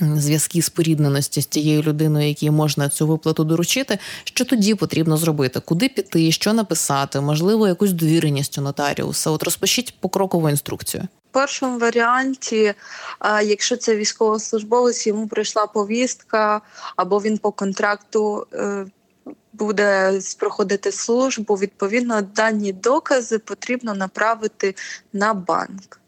зв'язки 0.00 0.62
спорідненості 0.62 1.40
з 1.40 1.46
тією 1.46 1.82
людиною, 1.82 2.28
якій 2.28 2.50
можна 2.50 2.88
цю 2.88 3.06
виплату 3.06 3.44
доручити, 3.44 3.98
що 4.24 4.44
тоді 4.44 4.74
потрібно 4.74 5.16
зробити, 5.16 5.60
куди 5.60 5.88
піти, 5.88 6.32
що 6.32 6.52
написати, 6.52 7.20
можливо, 7.20 7.68
якусь 7.68 7.92
довіреність 7.92 8.58
у 8.58 8.60
нотаріуса. 8.60 9.30
От 9.30 9.42
розпишіть 9.42 9.94
покрокову 10.00 10.50
інструкцію. 10.50 11.08
В 11.30 11.32
першому 11.32 11.78
варіанті, 11.78 12.74
якщо 13.44 13.76
це 13.76 13.96
військовослужбовець, 13.96 15.06
йому 15.06 15.28
прийшла 15.28 15.66
повістка, 15.66 16.60
або 16.96 17.20
він 17.20 17.38
по 17.38 17.52
контракту 17.52 18.46
е, 18.54 18.86
буде 19.52 20.20
проходити 20.38 20.92
службу, 20.92 21.54
відповідно, 21.54 22.22
дані 22.22 22.72
докази 22.72 23.38
потрібно 23.38 23.94
направити 23.94 24.74
на 25.12 25.34
банк 25.34 25.99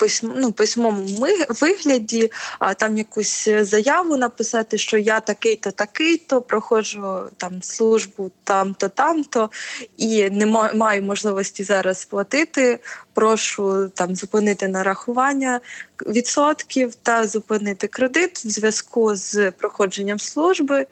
письм, 0.00 0.30
ну, 0.36 0.52
письмовому 0.52 1.26
вигляді, 1.60 2.32
а 2.58 2.74
там 2.74 2.98
якусь 2.98 3.48
заяву 3.60 4.16
написати, 4.16 4.78
що 4.78 4.98
я 4.98 5.20
такий-то, 5.20 5.70
такий-то, 5.70 6.42
проходжу 6.42 7.30
там 7.36 7.62
службу 7.62 8.30
там-то, 8.44 8.88
там-то, 8.88 9.50
і 9.96 10.30
не 10.30 10.46
маю 10.74 11.02
можливості 11.02 11.64
зараз 11.64 12.04
платити. 12.04 12.78
Прошу 13.14 13.88
там 13.88 14.16
зупинити 14.16 14.68
нарахування 14.68 15.60
відсотків 16.06 16.94
та 16.94 17.26
зупинити 17.26 17.86
кредит 17.86 18.38
в 18.38 18.48
зв'язку 18.48 19.16
з 19.16 19.50
проходженням 19.50 20.18
служби. 20.18 20.86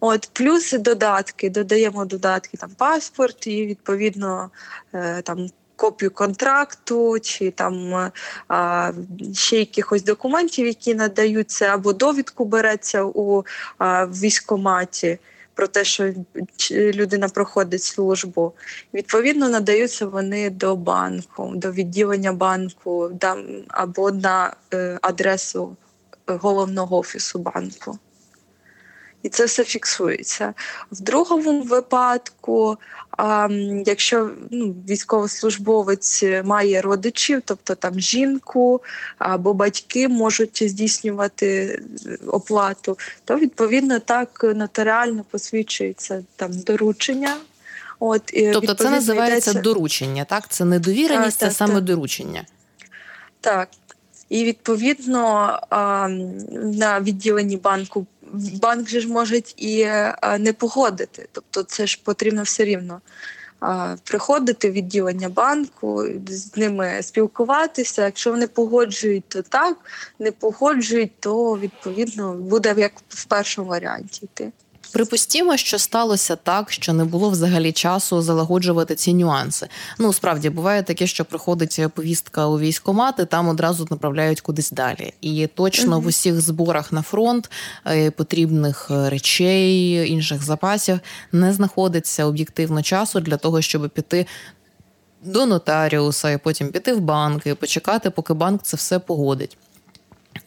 От 0.00 0.30
плюс 0.32 0.72
додатки, 0.72 1.50
додаємо 1.50 2.04
додатки 2.04 2.56
там 2.56 2.70
паспорт 2.70 3.46
і 3.46 3.66
відповідно 3.66 4.50
е, 4.94 5.22
там 5.22 5.48
копію 5.82 6.10
контракту, 6.10 7.18
чи 7.20 7.50
там 7.50 8.10
а, 8.48 8.92
ще 9.34 9.58
якихось 9.58 10.04
документів, 10.04 10.66
які 10.66 10.94
надаються, 10.94 11.64
або 11.64 11.92
довідку 11.92 12.44
береться 12.44 13.04
у 13.04 13.44
а, 13.78 14.06
військоматі. 14.06 15.18
Про 15.54 15.66
те, 15.66 15.84
що 15.84 16.14
людина 16.70 17.28
проходить 17.28 17.82
службу, 17.82 18.52
відповідно 18.94 19.48
надаються 19.48 20.06
вони 20.06 20.50
до 20.50 20.76
банку, 20.76 21.52
до 21.54 21.72
відділення 21.72 22.32
банку 22.32 23.10
або 23.68 24.10
на 24.10 24.56
е, 24.74 24.98
адресу 25.02 25.76
головного 26.26 26.98
офісу 26.98 27.38
банку 27.38 27.98
і 29.22 29.28
це 29.28 29.44
все 29.44 29.64
фіксується. 29.64 30.54
В 30.92 31.00
другому 31.00 31.62
випадку, 31.62 32.78
а, 33.18 33.48
якщо 33.86 34.30
ну, 34.50 34.74
військовослужбовець 34.88 36.24
має 36.44 36.80
родичів, 36.82 37.42
тобто 37.44 37.74
там 37.74 38.00
жінку 38.00 38.80
або 39.18 39.54
батьки 39.54 40.08
можуть 40.08 40.62
здійснювати 40.66 41.82
оплату, 42.26 42.98
то 43.24 43.36
відповідно 43.36 43.98
так 43.98 44.40
нотаріально 44.54 45.24
посвідчується 45.30 46.24
там 46.36 46.52
доручення. 46.52 47.36
От, 48.00 48.22
Тобто 48.52 48.74
це 48.74 48.90
називається 48.90 49.50
йдеться... 49.50 49.60
доручення, 49.60 50.24
так? 50.24 50.48
Це 50.48 50.64
не 50.64 50.78
довіреність, 50.78 51.38
це 51.38 51.50
саме 51.50 51.80
доручення. 51.80 52.44
Так. 53.40 53.68
і 54.28 54.44
відповідно 54.44 55.58
на 56.52 57.00
відділенні 57.00 57.56
банку 57.56 58.06
банк 58.32 58.88
же 58.88 59.00
ж 59.00 59.08
може 59.08 59.42
і 59.56 59.86
не 60.38 60.52
погодити. 60.58 61.28
Тобто, 61.32 61.62
це 61.62 61.86
ж 61.86 62.00
потрібно 62.04 62.42
все 62.42 62.64
рівно 62.64 63.00
приходити 64.04 64.70
в 64.70 64.72
відділення 64.72 65.28
банку, 65.28 66.04
з 66.28 66.56
ними 66.56 67.02
спілкуватися. 67.02 68.04
Якщо 68.04 68.30
вони 68.30 68.46
погоджують, 68.46 69.24
то 69.28 69.42
так 69.42 69.76
не 70.18 70.32
погоджують, 70.32 71.20
то 71.20 71.58
відповідно 71.58 72.32
буде 72.32 72.74
як 72.78 72.92
в 73.08 73.24
першому 73.24 73.68
варіанті 73.68 74.24
йти. 74.24 74.52
Припустімо, 74.92 75.56
що 75.56 75.78
сталося 75.78 76.36
так, 76.36 76.72
що 76.72 76.92
не 76.92 77.04
було 77.04 77.30
взагалі 77.30 77.72
часу 77.72 78.22
залагоджувати 78.22 78.94
ці 78.94 79.14
нюанси. 79.14 79.68
Ну 79.98 80.12
справді 80.12 80.50
буває 80.50 80.82
таке, 80.82 81.06
що 81.06 81.24
приходить 81.24 81.80
повістка 81.94 82.46
у 82.46 82.58
військомати, 82.58 83.24
там 83.24 83.48
одразу 83.48 83.86
направляють 83.90 84.40
кудись 84.40 84.70
далі. 84.70 85.14
І 85.20 85.46
точно 85.46 86.00
в 86.00 86.06
усіх 86.06 86.40
зборах 86.40 86.92
на 86.92 87.02
фронт 87.02 87.50
е, 87.86 88.10
потрібних 88.10 88.90
речей, 88.90 90.10
інших 90.10 90.42
запасів 90.42 91.00
не 91.32 91.52
знаходиться 91.52 92.24
об'єктивно 92.24 92.82
часу 92.82 93.20
для 93.20 93.36
того, 93.36 93.62
щоб 93.62 93.90
піти. 93.90 94.26
До 95.24 95.46
нотаріуса 95.46 96.30
і 96.30 96.38
потім 96.38 96.68
піти 96.68 96.92
в 96.92 97.00
банк 97.00 97.46
і 97.46 97.54
почекати, 97.54 98.10
поки 98.10 98.34
банк 98.34 98.62
це 98.62 98.76
все 98.76 98.98
погодить. 98.98 99.56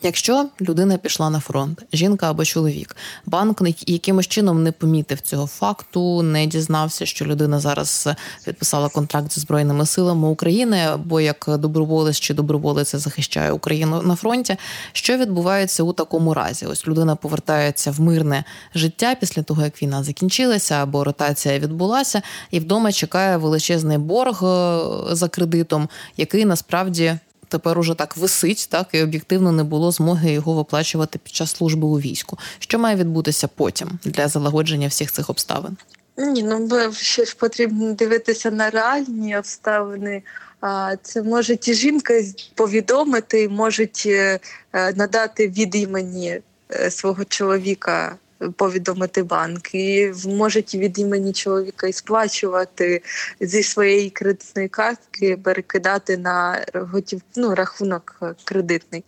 Якщо 0.01 0.45
людина 0.61 0.97
пішла 0.97 1.29
на 1.29 1.39
фронт, 1.39 1.85
жінка 1.93 2.29
або 2.29 2.45
чоловік, 2.45 2.95
банк 3.25 3.61
якимось 3.87 4.27
чином 4.27 4.63
не 4.63 4.71
помітив 4.71 5.21
цього 5.21 5.47
факту, 5.47 6.21
не 6.21 6.45
дізнався, 6.45 7.05
що 7.05 7.25
людина 7.25 7.59
зараз 7.59 8.09
підписала 8.45 8.89
контракт 8.89 9.33
зі 9.33 9.39
збройними 9.39 9.85
силами 9.85 10.27
України, 10.27 10.79
або 10.79 11.21
як 11.21 11.45
доброволець 11.47 12.19
чи 12.19 12.33
доброволець 12.33 12.95
захищає 12.95 13.51
Україну 13.51 14.01
на 14.01 14.15
фронті. 14.15 14.57
Що 14.93 15.17
відбувається 15.17 15.83
у 15.83 15.93
такому 15.93 16.33
разі? 16.33 16.65
Ось 16.65 16.87
людина 16.87 17.15
повертається 17.15 17.91
в 17.91 18.01
мирне 18.01 18.43
життя 18.75 19.15
після 19.19 19.43
того, 19.43 19.63
як 19.63 19.81
війна 19.81 20.03
закінчилася, 20.03 20.75
або 20.75 21.03
ротація 21.03 21.59
відбулася, 21.59 22.21
і 22.51 22.59
вдома 22.59 22.91
чекає 22.91 23.37
величезний 23.37 23.97
борг 23.97 24.43
е, 24.43 24.79
за 25.11 25.27
кредитом, 25.27 25.89
який 26.17 26.45
насправді 26.45 27.17
тепер 27.47 27.79
уже 27.79 27.95
так 27.95 28.17
висить, 28.17 28.67
так 28.71 28.87
і 28.91 29.03
об'єктивно 29.03 29.51
не 29.51 29.63
було 29.63 29.91
змоги 29.91 30.31
його 30.31 30.53
виплачувати 30.53 31.19
під 31.19 31.35
час 31.35 31.55
служби 31.55 31.87
у 31.87 31.99
війську. 31.99 32.37
Що 32.59 32.79
має 32.79 32.95
відбутися 32.95 33.47
потім 33.47 33.99
для 34.03 34.27
залагодження 34.27 34.87
всіх 34.87 35.11
цих 35.11 35.29
обставин? 35.29 35.77
Ні, 36.17 36.43
ну 36.43 36.93
ще 36.93 37.25
ж 37.25 37.35
потрібно 37.35 37.93
дивитися 37.93 38.51
на 38.51 38.69
реальні 38.69 39.37
обставини. 39.37 40.23
А 40.61 40.95
це 41.01 41.23
може 41.23 41.57
і 41.63 41.73
жінка 41.73 42.13
повідомити, 42.55 43.49
можуть 43.49 44.03
е, 44.05 44.39
е, 44.73 44.93
надати 44.93 45.47
від 45.47 45.75
імені 45.75 46.39
е, 46.71 46.91
свого 46.91 47.25
чоловіка 47.25 48.15
повідомити 48.55 49.23
банк 49.23 49.75
і 49.75 50.13
можуть 50.25 50.75
від 50.75 50.99
імені 50.99 51.33
чоловіка 51.33 51.87
і 51.87 51.93
сплачувати 51.93 53.01
зі 53.39 53.63
своєї 53.63 54.09
кредитної 54.09 54.67
картки, 54.67 55.37
перекидати 55.43 56.17
на 56.17 56.65
готів, 56.73 57.21
ну, 57.35 57.55
рахунок 57.55 58.19
кредитний. 58.43 59.03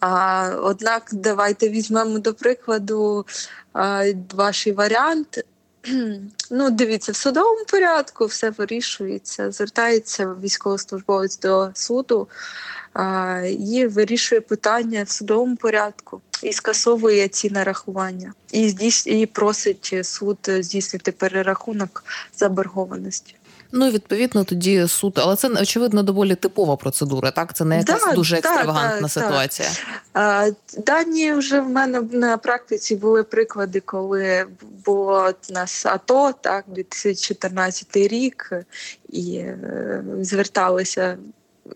А, 0.00 0.50
Однак, 0.62 1.08
давайте 1.12 1.68
візьмемо 1.68 2.18
до 2.18 2.34
прикладу 2.34 3.26
а, 3.72 4.04
ваш 4.34 4.66
варіант. 4.66 5.44
Ну, 6.50 6.70
дивіться, 6.70 7.12
в 7.12 7.16
судовому 7.16 7.64
порядку 7.64 8.26
все 8.26 8.50
вирішується. 8.50 9.52
Звертається 9.52 10.34
військовослужбовець 10.42 11.38
до 11.38 11.70
суду 11.74 12.28
а, 12.92 13.40
і 13.60 13.86
вирішує 13.86 14.40
питання 14.40 15.02
в 15.02 15.10
судовому 15.10 15.56
порядку 15.56 16.20
і 16.42 16.52
скасовує 16.52 17.28
ці 17.28 17.50
нарахування, 17.50 18.32
і 18.52 18.68
здійс... 18.68 19.06
і 19.06 19.26
просить 19.26 19.94
суд 20.02 20.38
здійснити 20.48 21.12
перерахунок 21.12 22.04
заборгованості. 22.36 23.34
Ну, 23.72 23.90
відповідно, 23.90 24.44
тоді 24.44 24.88
суд, 24.88 25.12
але 25.16 25.36
це 25.36 25.48
очевидно 25.48 26.02
доволі 26.02 26.34
типова 26.34 26.76
процедура. 26.76 27.30
Так, 27.30 27.54
це 27.54 27.64
не 27.64 27.78
якась 27.78 28.04
да, 28.04 28.12
дуже 28.12 28.36
екстравагантна 28.36 29.00
да, 29.00 29.08
ситуація. 29.08 29.68
А, 30.14 30.50
Дані 30.86 31.32
вже 31.32 31.60
в 31.60 31.68
мене 31.68 32.00
на 32.00 32.36
практиці 32.38 32.96
були 32.96 33.22
приклади, 33.22 33.80
коли 33.80 34.46
було 34.84 35.30
у 35.50 35.52
нас 35.52 35.86
АТО, 35.86 36.34
так 36.40 36.64
2014 36.68 37.96
рік, 37.96 38.52
і 39.08 39.36
е, 39.36 40.04
зверталися 40.20 41.18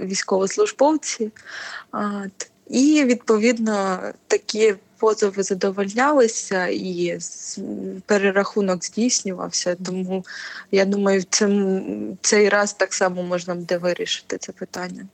військовослужбовці. 0.01 1.31
От. 1.93 2.51
І 2.69 3.05
відповідно 3.05 3.99
такі 4.27 4.75
позови 5.01 5.43
задовольнялися, 5.43 6.67
і 6.67 7.19
перерахунок 8.07 8.85
здійснювався. 8.85 9.77
Тому 9.87 10.25
я 10.73 10.85
думаю, 10.85 11.25
цим 11.31 12.19
цей 12.21 12.49
раз 12.49 12.73
так 12.73 12.95
само 12.95 13.23
можна 13.23 13.55
буде 13.55 13.79
вирішити 13.79 14.39
це 14.39 14.53
питання. 14.53 15.07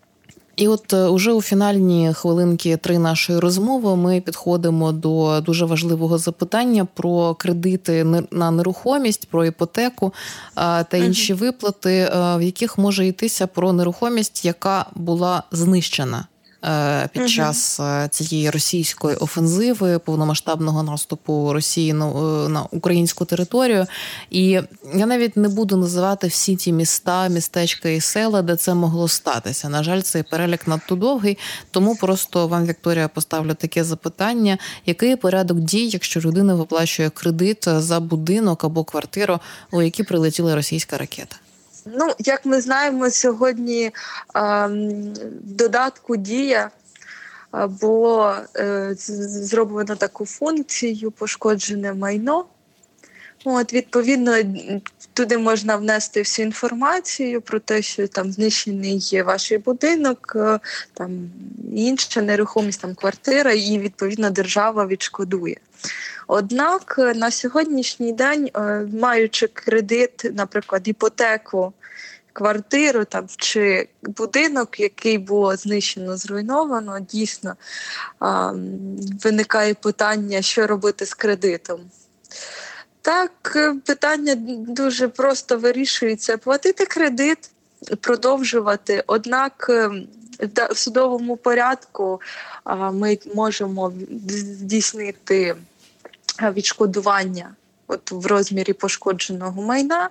І 0.57 0.69
от 0.69 0.93
е, 0.93 1.07
уже 1.07 1.33
у 1.33 1.43
фінальні 1.43 2.13
хвилинки 2.15 2.77
три 2.77 2.99
нашої 2.99 3.39
розмови 3.39 3.97
ми 3.97 4.21
підходимо 4.21 4.93
до 4.93 5.41
дуже 5.41 5.65
важливого 5.65 6.19
запитання 6.19 6.87
про 6.95 7.35
кредити 7.35 8.05
на 8.31 8.51
нерухомість, 8.51 9.29
про 9.29 9.45
іпотеку 9.45 10.15
та 10.55 10.97
інші 10.97 11.35
виплати, 11.35 11.93
е, 11.93 12.37
в 12.37 12.43
яких 12.43 12.79
може 12.79 13.07
йтися 13.07 13.47
про 13.47 13.73
нерухомість, 13.73 14.45
яка 14.45 14.87
була 14.95 15.43
знищена. 15.53 16.27
Е, 16.67 17.09
під 17.13 17.31
час 17.31 17.81
е, 17.81 18.09
цієї 18.11 18.51
російської 18.51 19.17
офензиви 19.17 19.99
повномасштабного 19.99 20.83
наступу 20.83 21.53
Росії 21.53 21.93
на, 21.93 22.07
е, 22.07 22.49
на 22.49 22.63
українську 22.71 23.25
територію. 23.25 23.87
І 24.31 24.61
я 24.95 25.07
навіть 25.07 25.37
не 25.37 25.49
буду 25.49 25.77
називати 25.77 26.27
всі 26.27 26.57
ті 26.57 26.73
міста, 26.73 27.29
містечка 27.29 27.89
і 27.89 28.01
села, 28.01 28.43
де 28.43 28.57
це 28.57 28.75
могло 28.75 29.09
статися. 29.09 29.69
На 29.69 29.83
жаль, 29.83 30.01
цей 30.01 30.23
перелік 30.23 30.69
надто 30.69 30.95
довгий. 30.95 31.39
Тому 31.71 31.97
просто 31.97 32.49
вам, 32.49 32.67
Вікторія, 32.67 33.09
поставлю 33.09 33.55
таке 33.55 33.85
запитання: 33.85 34.59
який 34.87 35.17
порядок 35.17 35.61
дій, 35.61 35.89
якщо 35.89 36.21
людина 36.21 36.55
виплачує 36.55 37.11
кредит 37.11 37.65
за 37.69 38.01
будинок 38.01 38.65
або 38.65 38.85
квартиру, 38.85 39.39
у 39.73 39.83
які 39.83 40.03
прилетіла 40.03 40.55
російська 40.55 40.99
ракета? 40.99 41.37
Ну, 41.87 42.13
як 42.19 42.47
ми 42.47 42.61
знаємо, 42.61 43.11
сьогодні 43.11 43.91
е, 44.37 44.69
додатку 45.43 46.17
дія 46.17 46.71
було 47.81 48.37
е, 48.57 48.95
зроблено 48.97 49.97
таку 49.97 50.27
функцію 50.27 51.11
пошкоджене 51.11 51.95
майно. 51.95 52.45
От, 53.49 53.73
Відповідно, 53.73 54.37
туди 55.13 55.39
можна 55.39 55.77
внести 55.77 56.21
всю 56.21 56.47
інформацію 56.47 57.41
про 57.41 57.61
те, 57.61 57.83
що 57.83 58.09
там 58.09 58.33
знищений 58.33 58.99
є 58.99 59.23
ваш 59.23 59.53
будинок, 59.53 60.33
е, 60.37 60.59
там 60.95 61.31
інша 61.75 62.23
нерухомість, 62.23 62.81
там 62.81 62.95
квартира, 62.95 63.53
і 63.53 63.79
відповідно 63.79 64.31
держава 64.31 64.87
відшкодує. 64.87 65.57
Однак 66.27 66.97
е, 66.99 67.15
на 67.15 67.31
сьогоднішній 67.31 68.13
день, 68.13 68.51
е, 68.57 68.87
маючи 69.01 69.47
кредит, 69.47 70.31
наприклад, 70.35 70.89
іпотеку, 70.89 71.73
квартиру 72.33 73.05
там 73.05 73.27
чи 73.37 73.89
будинок, 74.03 74.81
який 74.81 75.19
було 75.19 75.57
знищено, 75.57 76.17
зруйновано, 76.17 77.01
дійсно 77.01 77.57
виникає 79.25 79.75
питання, 79.75 80.43
що 80.43 80.67
робити 80.67 81.07
з 81.07 81.15
кредитом. 81.15 81.81
Так, 83.07 83.53
е, 83.57 83.75
питання 83.85 84.35
дуже 84.69 85.09
просто 85.09 85.59
вирішується: 85.59 86.39
платити 86.39 86.87
кредит, 86.87 87.51
продовжувати. 88.01 89.05
Однак 89.07 89.71
в 90.71 90.77
судовому 90.77 91.37
порядку 91.37 92.21
ми 92.93 93.19
можемо 93.35 93.93
здійснити 94.29 95.57
відшкодування 96.43 97.55
от 97.87 98.13
в 98.13 98.27
розмірі 98.27 98.73
пошкодженого 98.73 99.63
майна, 99.63 100.11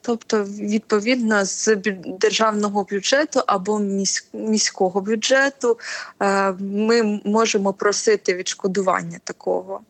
тобто 0.00 0.44
відповідно 0.44 1.44
з 1.44 1.76
державного 2.06 2.86
бюджету 2.90 3.42
або 3.46 3.80
міського 4.32 5.00
бюджету 5.00 5.78
е, 6.22 6.52
ми 6.60 7.20
можемо 7.24 7.72
просити 7.72 8.34
відшкодування 8.34 9.18
такого. 9.24 9.80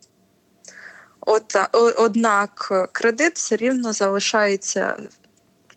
От, 1.29 1.55
Однак 1.97 2.71
кредит 2.91 3.35
все 3.35 3.55
рівно 3.55 3.93
залишається 3.93 4.97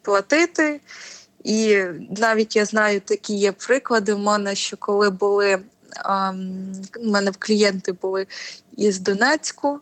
платити. 0.03 0.81
І 1.45 1.85
навіть 2.19 2.57
я 2.57 2.65
знаю, 2.65 3.01
такі 3.01 3.35
є 3.35 3.53
приклади 3.53 4.15
в 4.15 4.19
мене, 4.19 4.55
що 4.55 4.77
коли 4.77 5.11
були 5.11 5.59
у 7.01 7.11
мене 7.11 7.33
клієнти 7.39 7.93
були 7.93 8.27
із 8.77 8.99
Донецьку, 8.99 9.81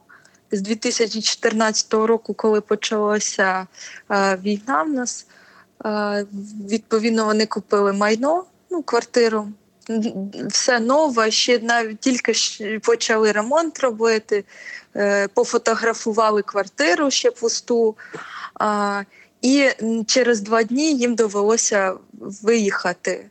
з 0.50 0.60
2014 0.60 1.94
року, 1.94 2.34
коли 2.34 2.60
почалася 2.60 3.66
е, 4.10 4.36
війна, 4.36 4.82
в 4.82 4.88
нас 4.88 5.26
е, 5.84 6.26
відповідно 6.70 7.24
вони 7.24 7.46
купили 7.46 7.92
майно, 7.92 8.44
ну 8.70 8.82
квартиру. 8.82 9.48
Все 10.48 10.80
нове, 10.80 11.30
ще 11.30 11.58
навіть 11.58 12.00
тільки 12.00 12.32
почали 12.82 13.32
ремонт 13.32 13.80
робити, 13.80 14.44
е, 14.96 15.28
пофотографували 15.28 16.42
квартиру 16.42 17.10
ще 17.10 17.30
пусту. 17.30 17.96
І 19.42 19.68
через 20.06 20.40
два 20.40 20.62
дні 20.62 20.96
їм 20.96 21.14
довелося 21.14 21.94
виїхати 22.12 23.30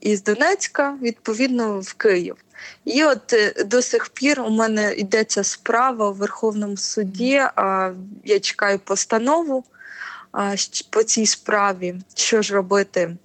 із 0.00 0.22
Донецька, 0.22 0.98
відповідно, 1.02 1.80
в 1.80 1.94
Київ. 1.94 2.36
І 2.84 3.04
от 3.04 3.32
е, 3.32 3.64
до 3.64 3.82
сих 3.82 4.08
пір 4.08 4.40
у 4.40 4.50
мене 4.50 4.94
йдеться 4.94 5.44
справа 5.44 6.10
у 6.10 6.12
Верховному 6.12 6.76
суді. 6.76 7.42
Я 8.24 8.40
чекаю 8.40 8.78
постанову 8.78 9.64
по 10.90 11.02
цій 11.02 11.26
справі, 11.26 11.94
що 12.14 12.42
ж 12.42 12.54
робити. 12.54 13.16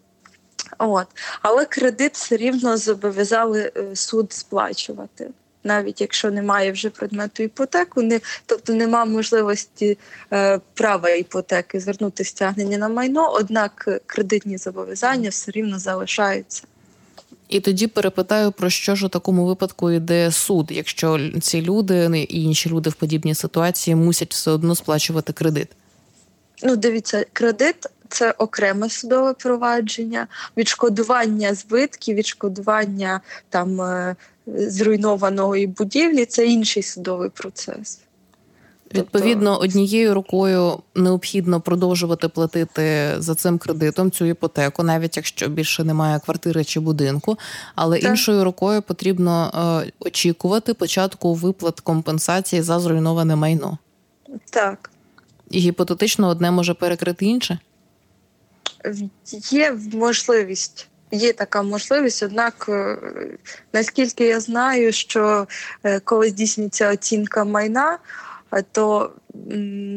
От. 0.77 1.07
Але 1.41 1.65
кредит 1.65 2.13
все 2.13 2.37
рівно 2.37 2.77
зобов'язали 2.77 3.71
е, 3.77 3.95
суд 3.95 4.33
сплачувати. 4.33 5.29
Навіть 5.63 6.01
якщо 6.01 6.31
немає 6.31 6.71
вже 6.71 6.89
предмету 6.89 7.43
іпотеку, 7.43 8.01
не 8.01 8.21
тобто 8.45 8.73
немає 8.73 9.05
можливості 9.05 9.97
е, 10.33 10.59
права 10.73 11.09
іпотеки 11.09 11.79
звернути 11.79 12.23
стягнення 12.23 12.77
на 12.77 12.89
майно, 12.89 13.31
однак 13.33 14.01
кредитні 14.05 14.57
зобов'язання 14.57 15.29
все 15.29 15.51
рівно 15.51 15.79
залишаються. 15.79 16.63
І 17.49 17.59
тоді 17.59 17.87
перепитаю, 17.87 18.51
про 18.51 18.69
що 18.69 18.95
ж 18.95 19.05
у 19.05 19.09
такому 19.09 19.45
випадку 19.45 19.91
йде 19.91 20.31
суд, 20.31 20.67
якщо 20.71 21.19
ці 21.41 21.61
люди 21.61 22.25
і 22.29 22.43
інші 22.43 22.69
люди 22.69 22.89
в 22.89 22.93
подібній 22.93 23.35
ситуації 23.35 23.95
мусять 23.95 24.33
все 24.33 24.51
одно 24.51 24.75
сплачувати 24.75 25.33
кредит. 25.33 25.67
Ну, 26.63 26.75
дивіться, 26.75 27.25
кредит 27.33 27.75
це 28.13 28.31
окреме 28.31 28.89
судове 28.89 29.33
провадження, 29.33 30.27
відшкодування 30.57 31.53
збитків, 31.53 32.15
відшкодування 32.15 33.21
там 33.49 33.81
е, 33.81 34.15
зруйнованої 34.47 35.67
будівлі 35.67 36.25
це 36.25 36.45
інший 36.45 36.83
судовий 36.83 37.29
процес. 37.29 37.99
Відповідно, 38.93 39.59
однією 39.59 40.13
рукою 40.13 40.79
необхідно 40.95 41.61
продовжувати 41.61 42.27
платити 42.27 43.13
за 43.17 43.35
цим 43.35 43.57
кредитом 43.57 44.11
цю 44.11 44.25
іпотеку, 44.25 44.83
навіть 44.83 45.17
якщо 45.17 45.47
більше 45.47 45.83
немає 45.83 46.19
квартири 46.19 46.63
чи 46.63 46.79
будинку. 46.79 47.37
Але 47.75 47.99
так. 47.99 48.09
іншою 48.09 48.43
рукою 48.43 48.81
потрібно 48.81 49.51
е, 49.85 49.91
очікувати 49.99 50.73
початку 50.73 51.33
виплат 51.33 51.79
компенсації 51.79 52.61
за 52.61 52.79
зруйноване 52.79 53.35
майно. 53.35 53.77
Так. 54.49 54.91
І 55.49 55.59
гіпотетично 55.59 56.27
одне 56.27 56.51
може 56.51 56.73
перекрити 56.73 57.25
інше? 57.25 57.59
Є 59.51 59.77
можливість. 59.93 60.87
Є 61.11 61.33
така 61.33 61.63
можливість, 61.63 62.23
однак 62.23 62.65
е, 62.69 62.97
наскільки 63.73 64.25
я 64.25 64.39
знаю, 64.39 64.91
що 64.91 65.47
е, 65.83 65.99
коли 65.99 66.29
здійснюється 66.29 66.91
оцінка 66.91 67.43
майна, 67.43 67.99
то 68.71 69.11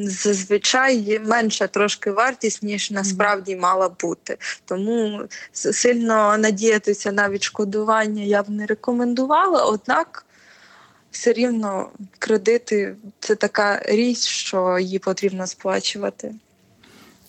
зазвичай 0.03 0.97
є 0.97 1.21
менша 1.21 1.67
трошки 1.67 2.11
вартість, 2.11 2.63
ніж 2.63 2.91
насправді 2.91 3.57
мала 3.57 3.89
бути. 3.89 4.39
Тому 4.65 5.23
сильно 5.53 6.39
надіятися 6.39 7.13
на 7.13 7.29
відшкодування 7.29 8.23
я 8.23 8.43
б 8.43 8.51
не 8.51 8.67
рекомендувала, 8.67 9.65
однак 9.65 10.27
все 11.11 11.33
рівно 11.33 11.91
кредити 12.19 12.97
це 13.21 13.35
така 13.35 13.83
річ, 13.85 14.19
що 14.19 14.79
її 14.79 14.99
потрібно 14.99 15.47
сплачувати. 15.47 16.35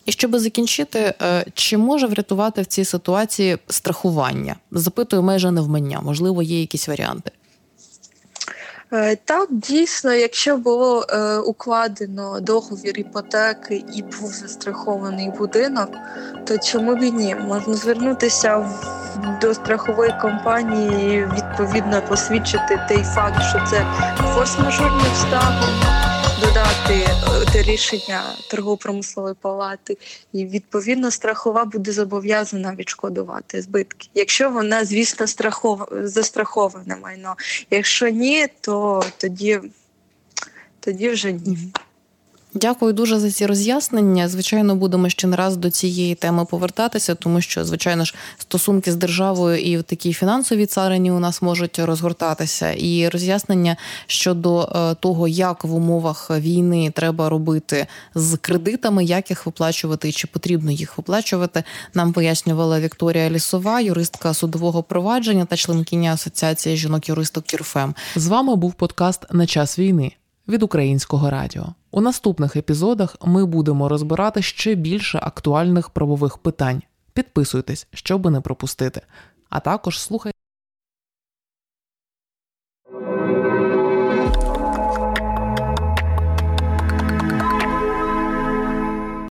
І 0.08 0.12
щоб 0.12 0.38
закінчити, 0.38 1.14
е, 1.22 1.46
чи 1.54 1.78
може 1.78 2.08
врятувати 2.08 2.62
в 2.62 2.66
цій 2.66 2.86
ситуації 2.86 3.58
страхування? 3.68 4.56
Запитую 4.72 5.24
майже 5.24 5.52
невмання, 5.52 6.02
можливо, 6.02 6.42
є 6.42 6.60
якісь 6.60 6.88
варіанти. 6.88 7.32
Е, 8.94 9.16
так, 9.16 9.48
дійсно, 9.52 10.14
якщо 10.14 10.58
було 10.58 11.06
е, 11.10 11.38
укладено 11.38 12.40
договір 12.40 13.00
іпотеки 13.00 13.84
і 13.96 14.02
був 14.02 14.32
застрахований 14.34 15.32
будинок, 15.38 15.90
то 16.46 16.58
чому 16.58 16.96
б 16.96 17.04
і 17.04 17.12
ні? 17.12 17.36
Можна 17.36 17.74
звернутися 17.74 18.58
в, 18.58 19.40
до 19.42 19.54
страхової 19.54 20.14
компанії, 20.22 21.30
відповідно 21.38 22.02
посвідчити 22.10 22.86
той 22.90 23.04
факт, 23.04 23.44
що 23.50 23.66
це 23.70 23.86
форс-мажорні 24.36 25.08
обставини 25.10 26.07
додати 26.42 27.08
те 27.54 27.62
рішення 27.62 28.24
торгово-промислової 28.50 29.36
палати, 29.42 29.98
і 30.34 30.46
відповідно 30.46 31.12
страхова 31.12 31.66
буде 31.66 31.92
зобов'язана 31.92 32.76
відшкодувати 32.76 33.62
збитки. 33.62 34.10
Якщо 34.14 34.50
вона, 34.50 34.86
звісно, 34.86 35.28
страхов... 35.28 35.88
застраховане 35.92 36.96
майно. 36.96 37.36
Якщо 37.72 38.10
ні, 38.10 38.48
то 38.62 39.04
тоді, 39.18 39.60
тоді 40.80 41.10
вже 41.10 41.32
ні. 41.32 41.58
Дякую 42.54 42.94
дуже 42.94 43.20
за 43.20 43.32
ці 43.32 43.46
роз'яснення. 43.46 44.30
Звичайно, 44.30 44.76
будемо 44.76 45.10
ще 45.10 45.28
не 45.28 45.36
раз 45.36 45.58
до 45.58 45.70
цієї 45.70 46.16
теми 46.16 46.46
повертатися, 46.46 47.16
тому 47.16 47.42
що, 47.42 47.66
звичайно 47.66 48.06
ж, 48.06 48.16
стосунки 48.38 48.92
з 48.92 48.96
державою 48.96 49.58
і 49.58 49.78
в 49.78 49.84
такій 49.84 50.14
фінансовій 50.14 50.66
царині 50.66 51.12
у 51.12 51.20
нас 51.20 51.42
можуть 51.42 51.80
розгортатися. 51.80 52.72
І 52.72 53.10
роз'яснення 53.10 53.78
щодо 54.08 54.62
е, 54.62 54.96
того, 54.96 55.28
як 55.28 55.64
в 55.64 55.74
умовах 55.74 56.32
війни 56.32 56.92
треба 56.96 57.30
робити 57.30 57.88
з 58.16 58.38
кредитами, 58.38 59.04
як 59.04 59.30
їх 59.30 59.46
виплачувати 59.46 60.10
і 60.10 60.12
чи 60.12 60.28
потрібно 60.28 60.72
їх 60.72 60.98
виплачувати, 60.98 61.64
нам 61.94 62.14
пояснювала 62.14 62.80
Вікторія 62.80 63.30
Лісова, 63.30 63.82
юристка 63.82 64.34
судового 64.34 64.84
провадження 64.84 65.46
та 65.46 65.56
членкиня 65.56 66.14
асоціації 66.14 66.78
жінок-юристок 66.78 67.44
Кірфем. 67.46 67.96
З 68.16 68.28
вами 68.28 68.56
був 68.56 68.74
подкаст 68.74 69.26
на 69.32 69.48
час 69.48 69.80
війни 69.80 70.12
від 70.48 70.64
українського 70.64 71.30
радіо. 71.30 71.66
У 71.92 72.02
наступних 72.02 72.56
епізодах 72.56 73.16
ми 73.26 73.46
будемо 73.46 73.90
розбирати 73.90 74.42
ще 74.42 74.76
більше 74.76 75.20
актуальних 75.24 75.90
правових 75.90 76.38
питань. 76.38 76.82
Підписуйтесь, 77.14 77.88
щоб 77.94 78.32
не 78.32 78.42
пропустити. 78.42 79.02
А 79.50 79.60
також 79.60 80.00
слухайте. 80.00 80.37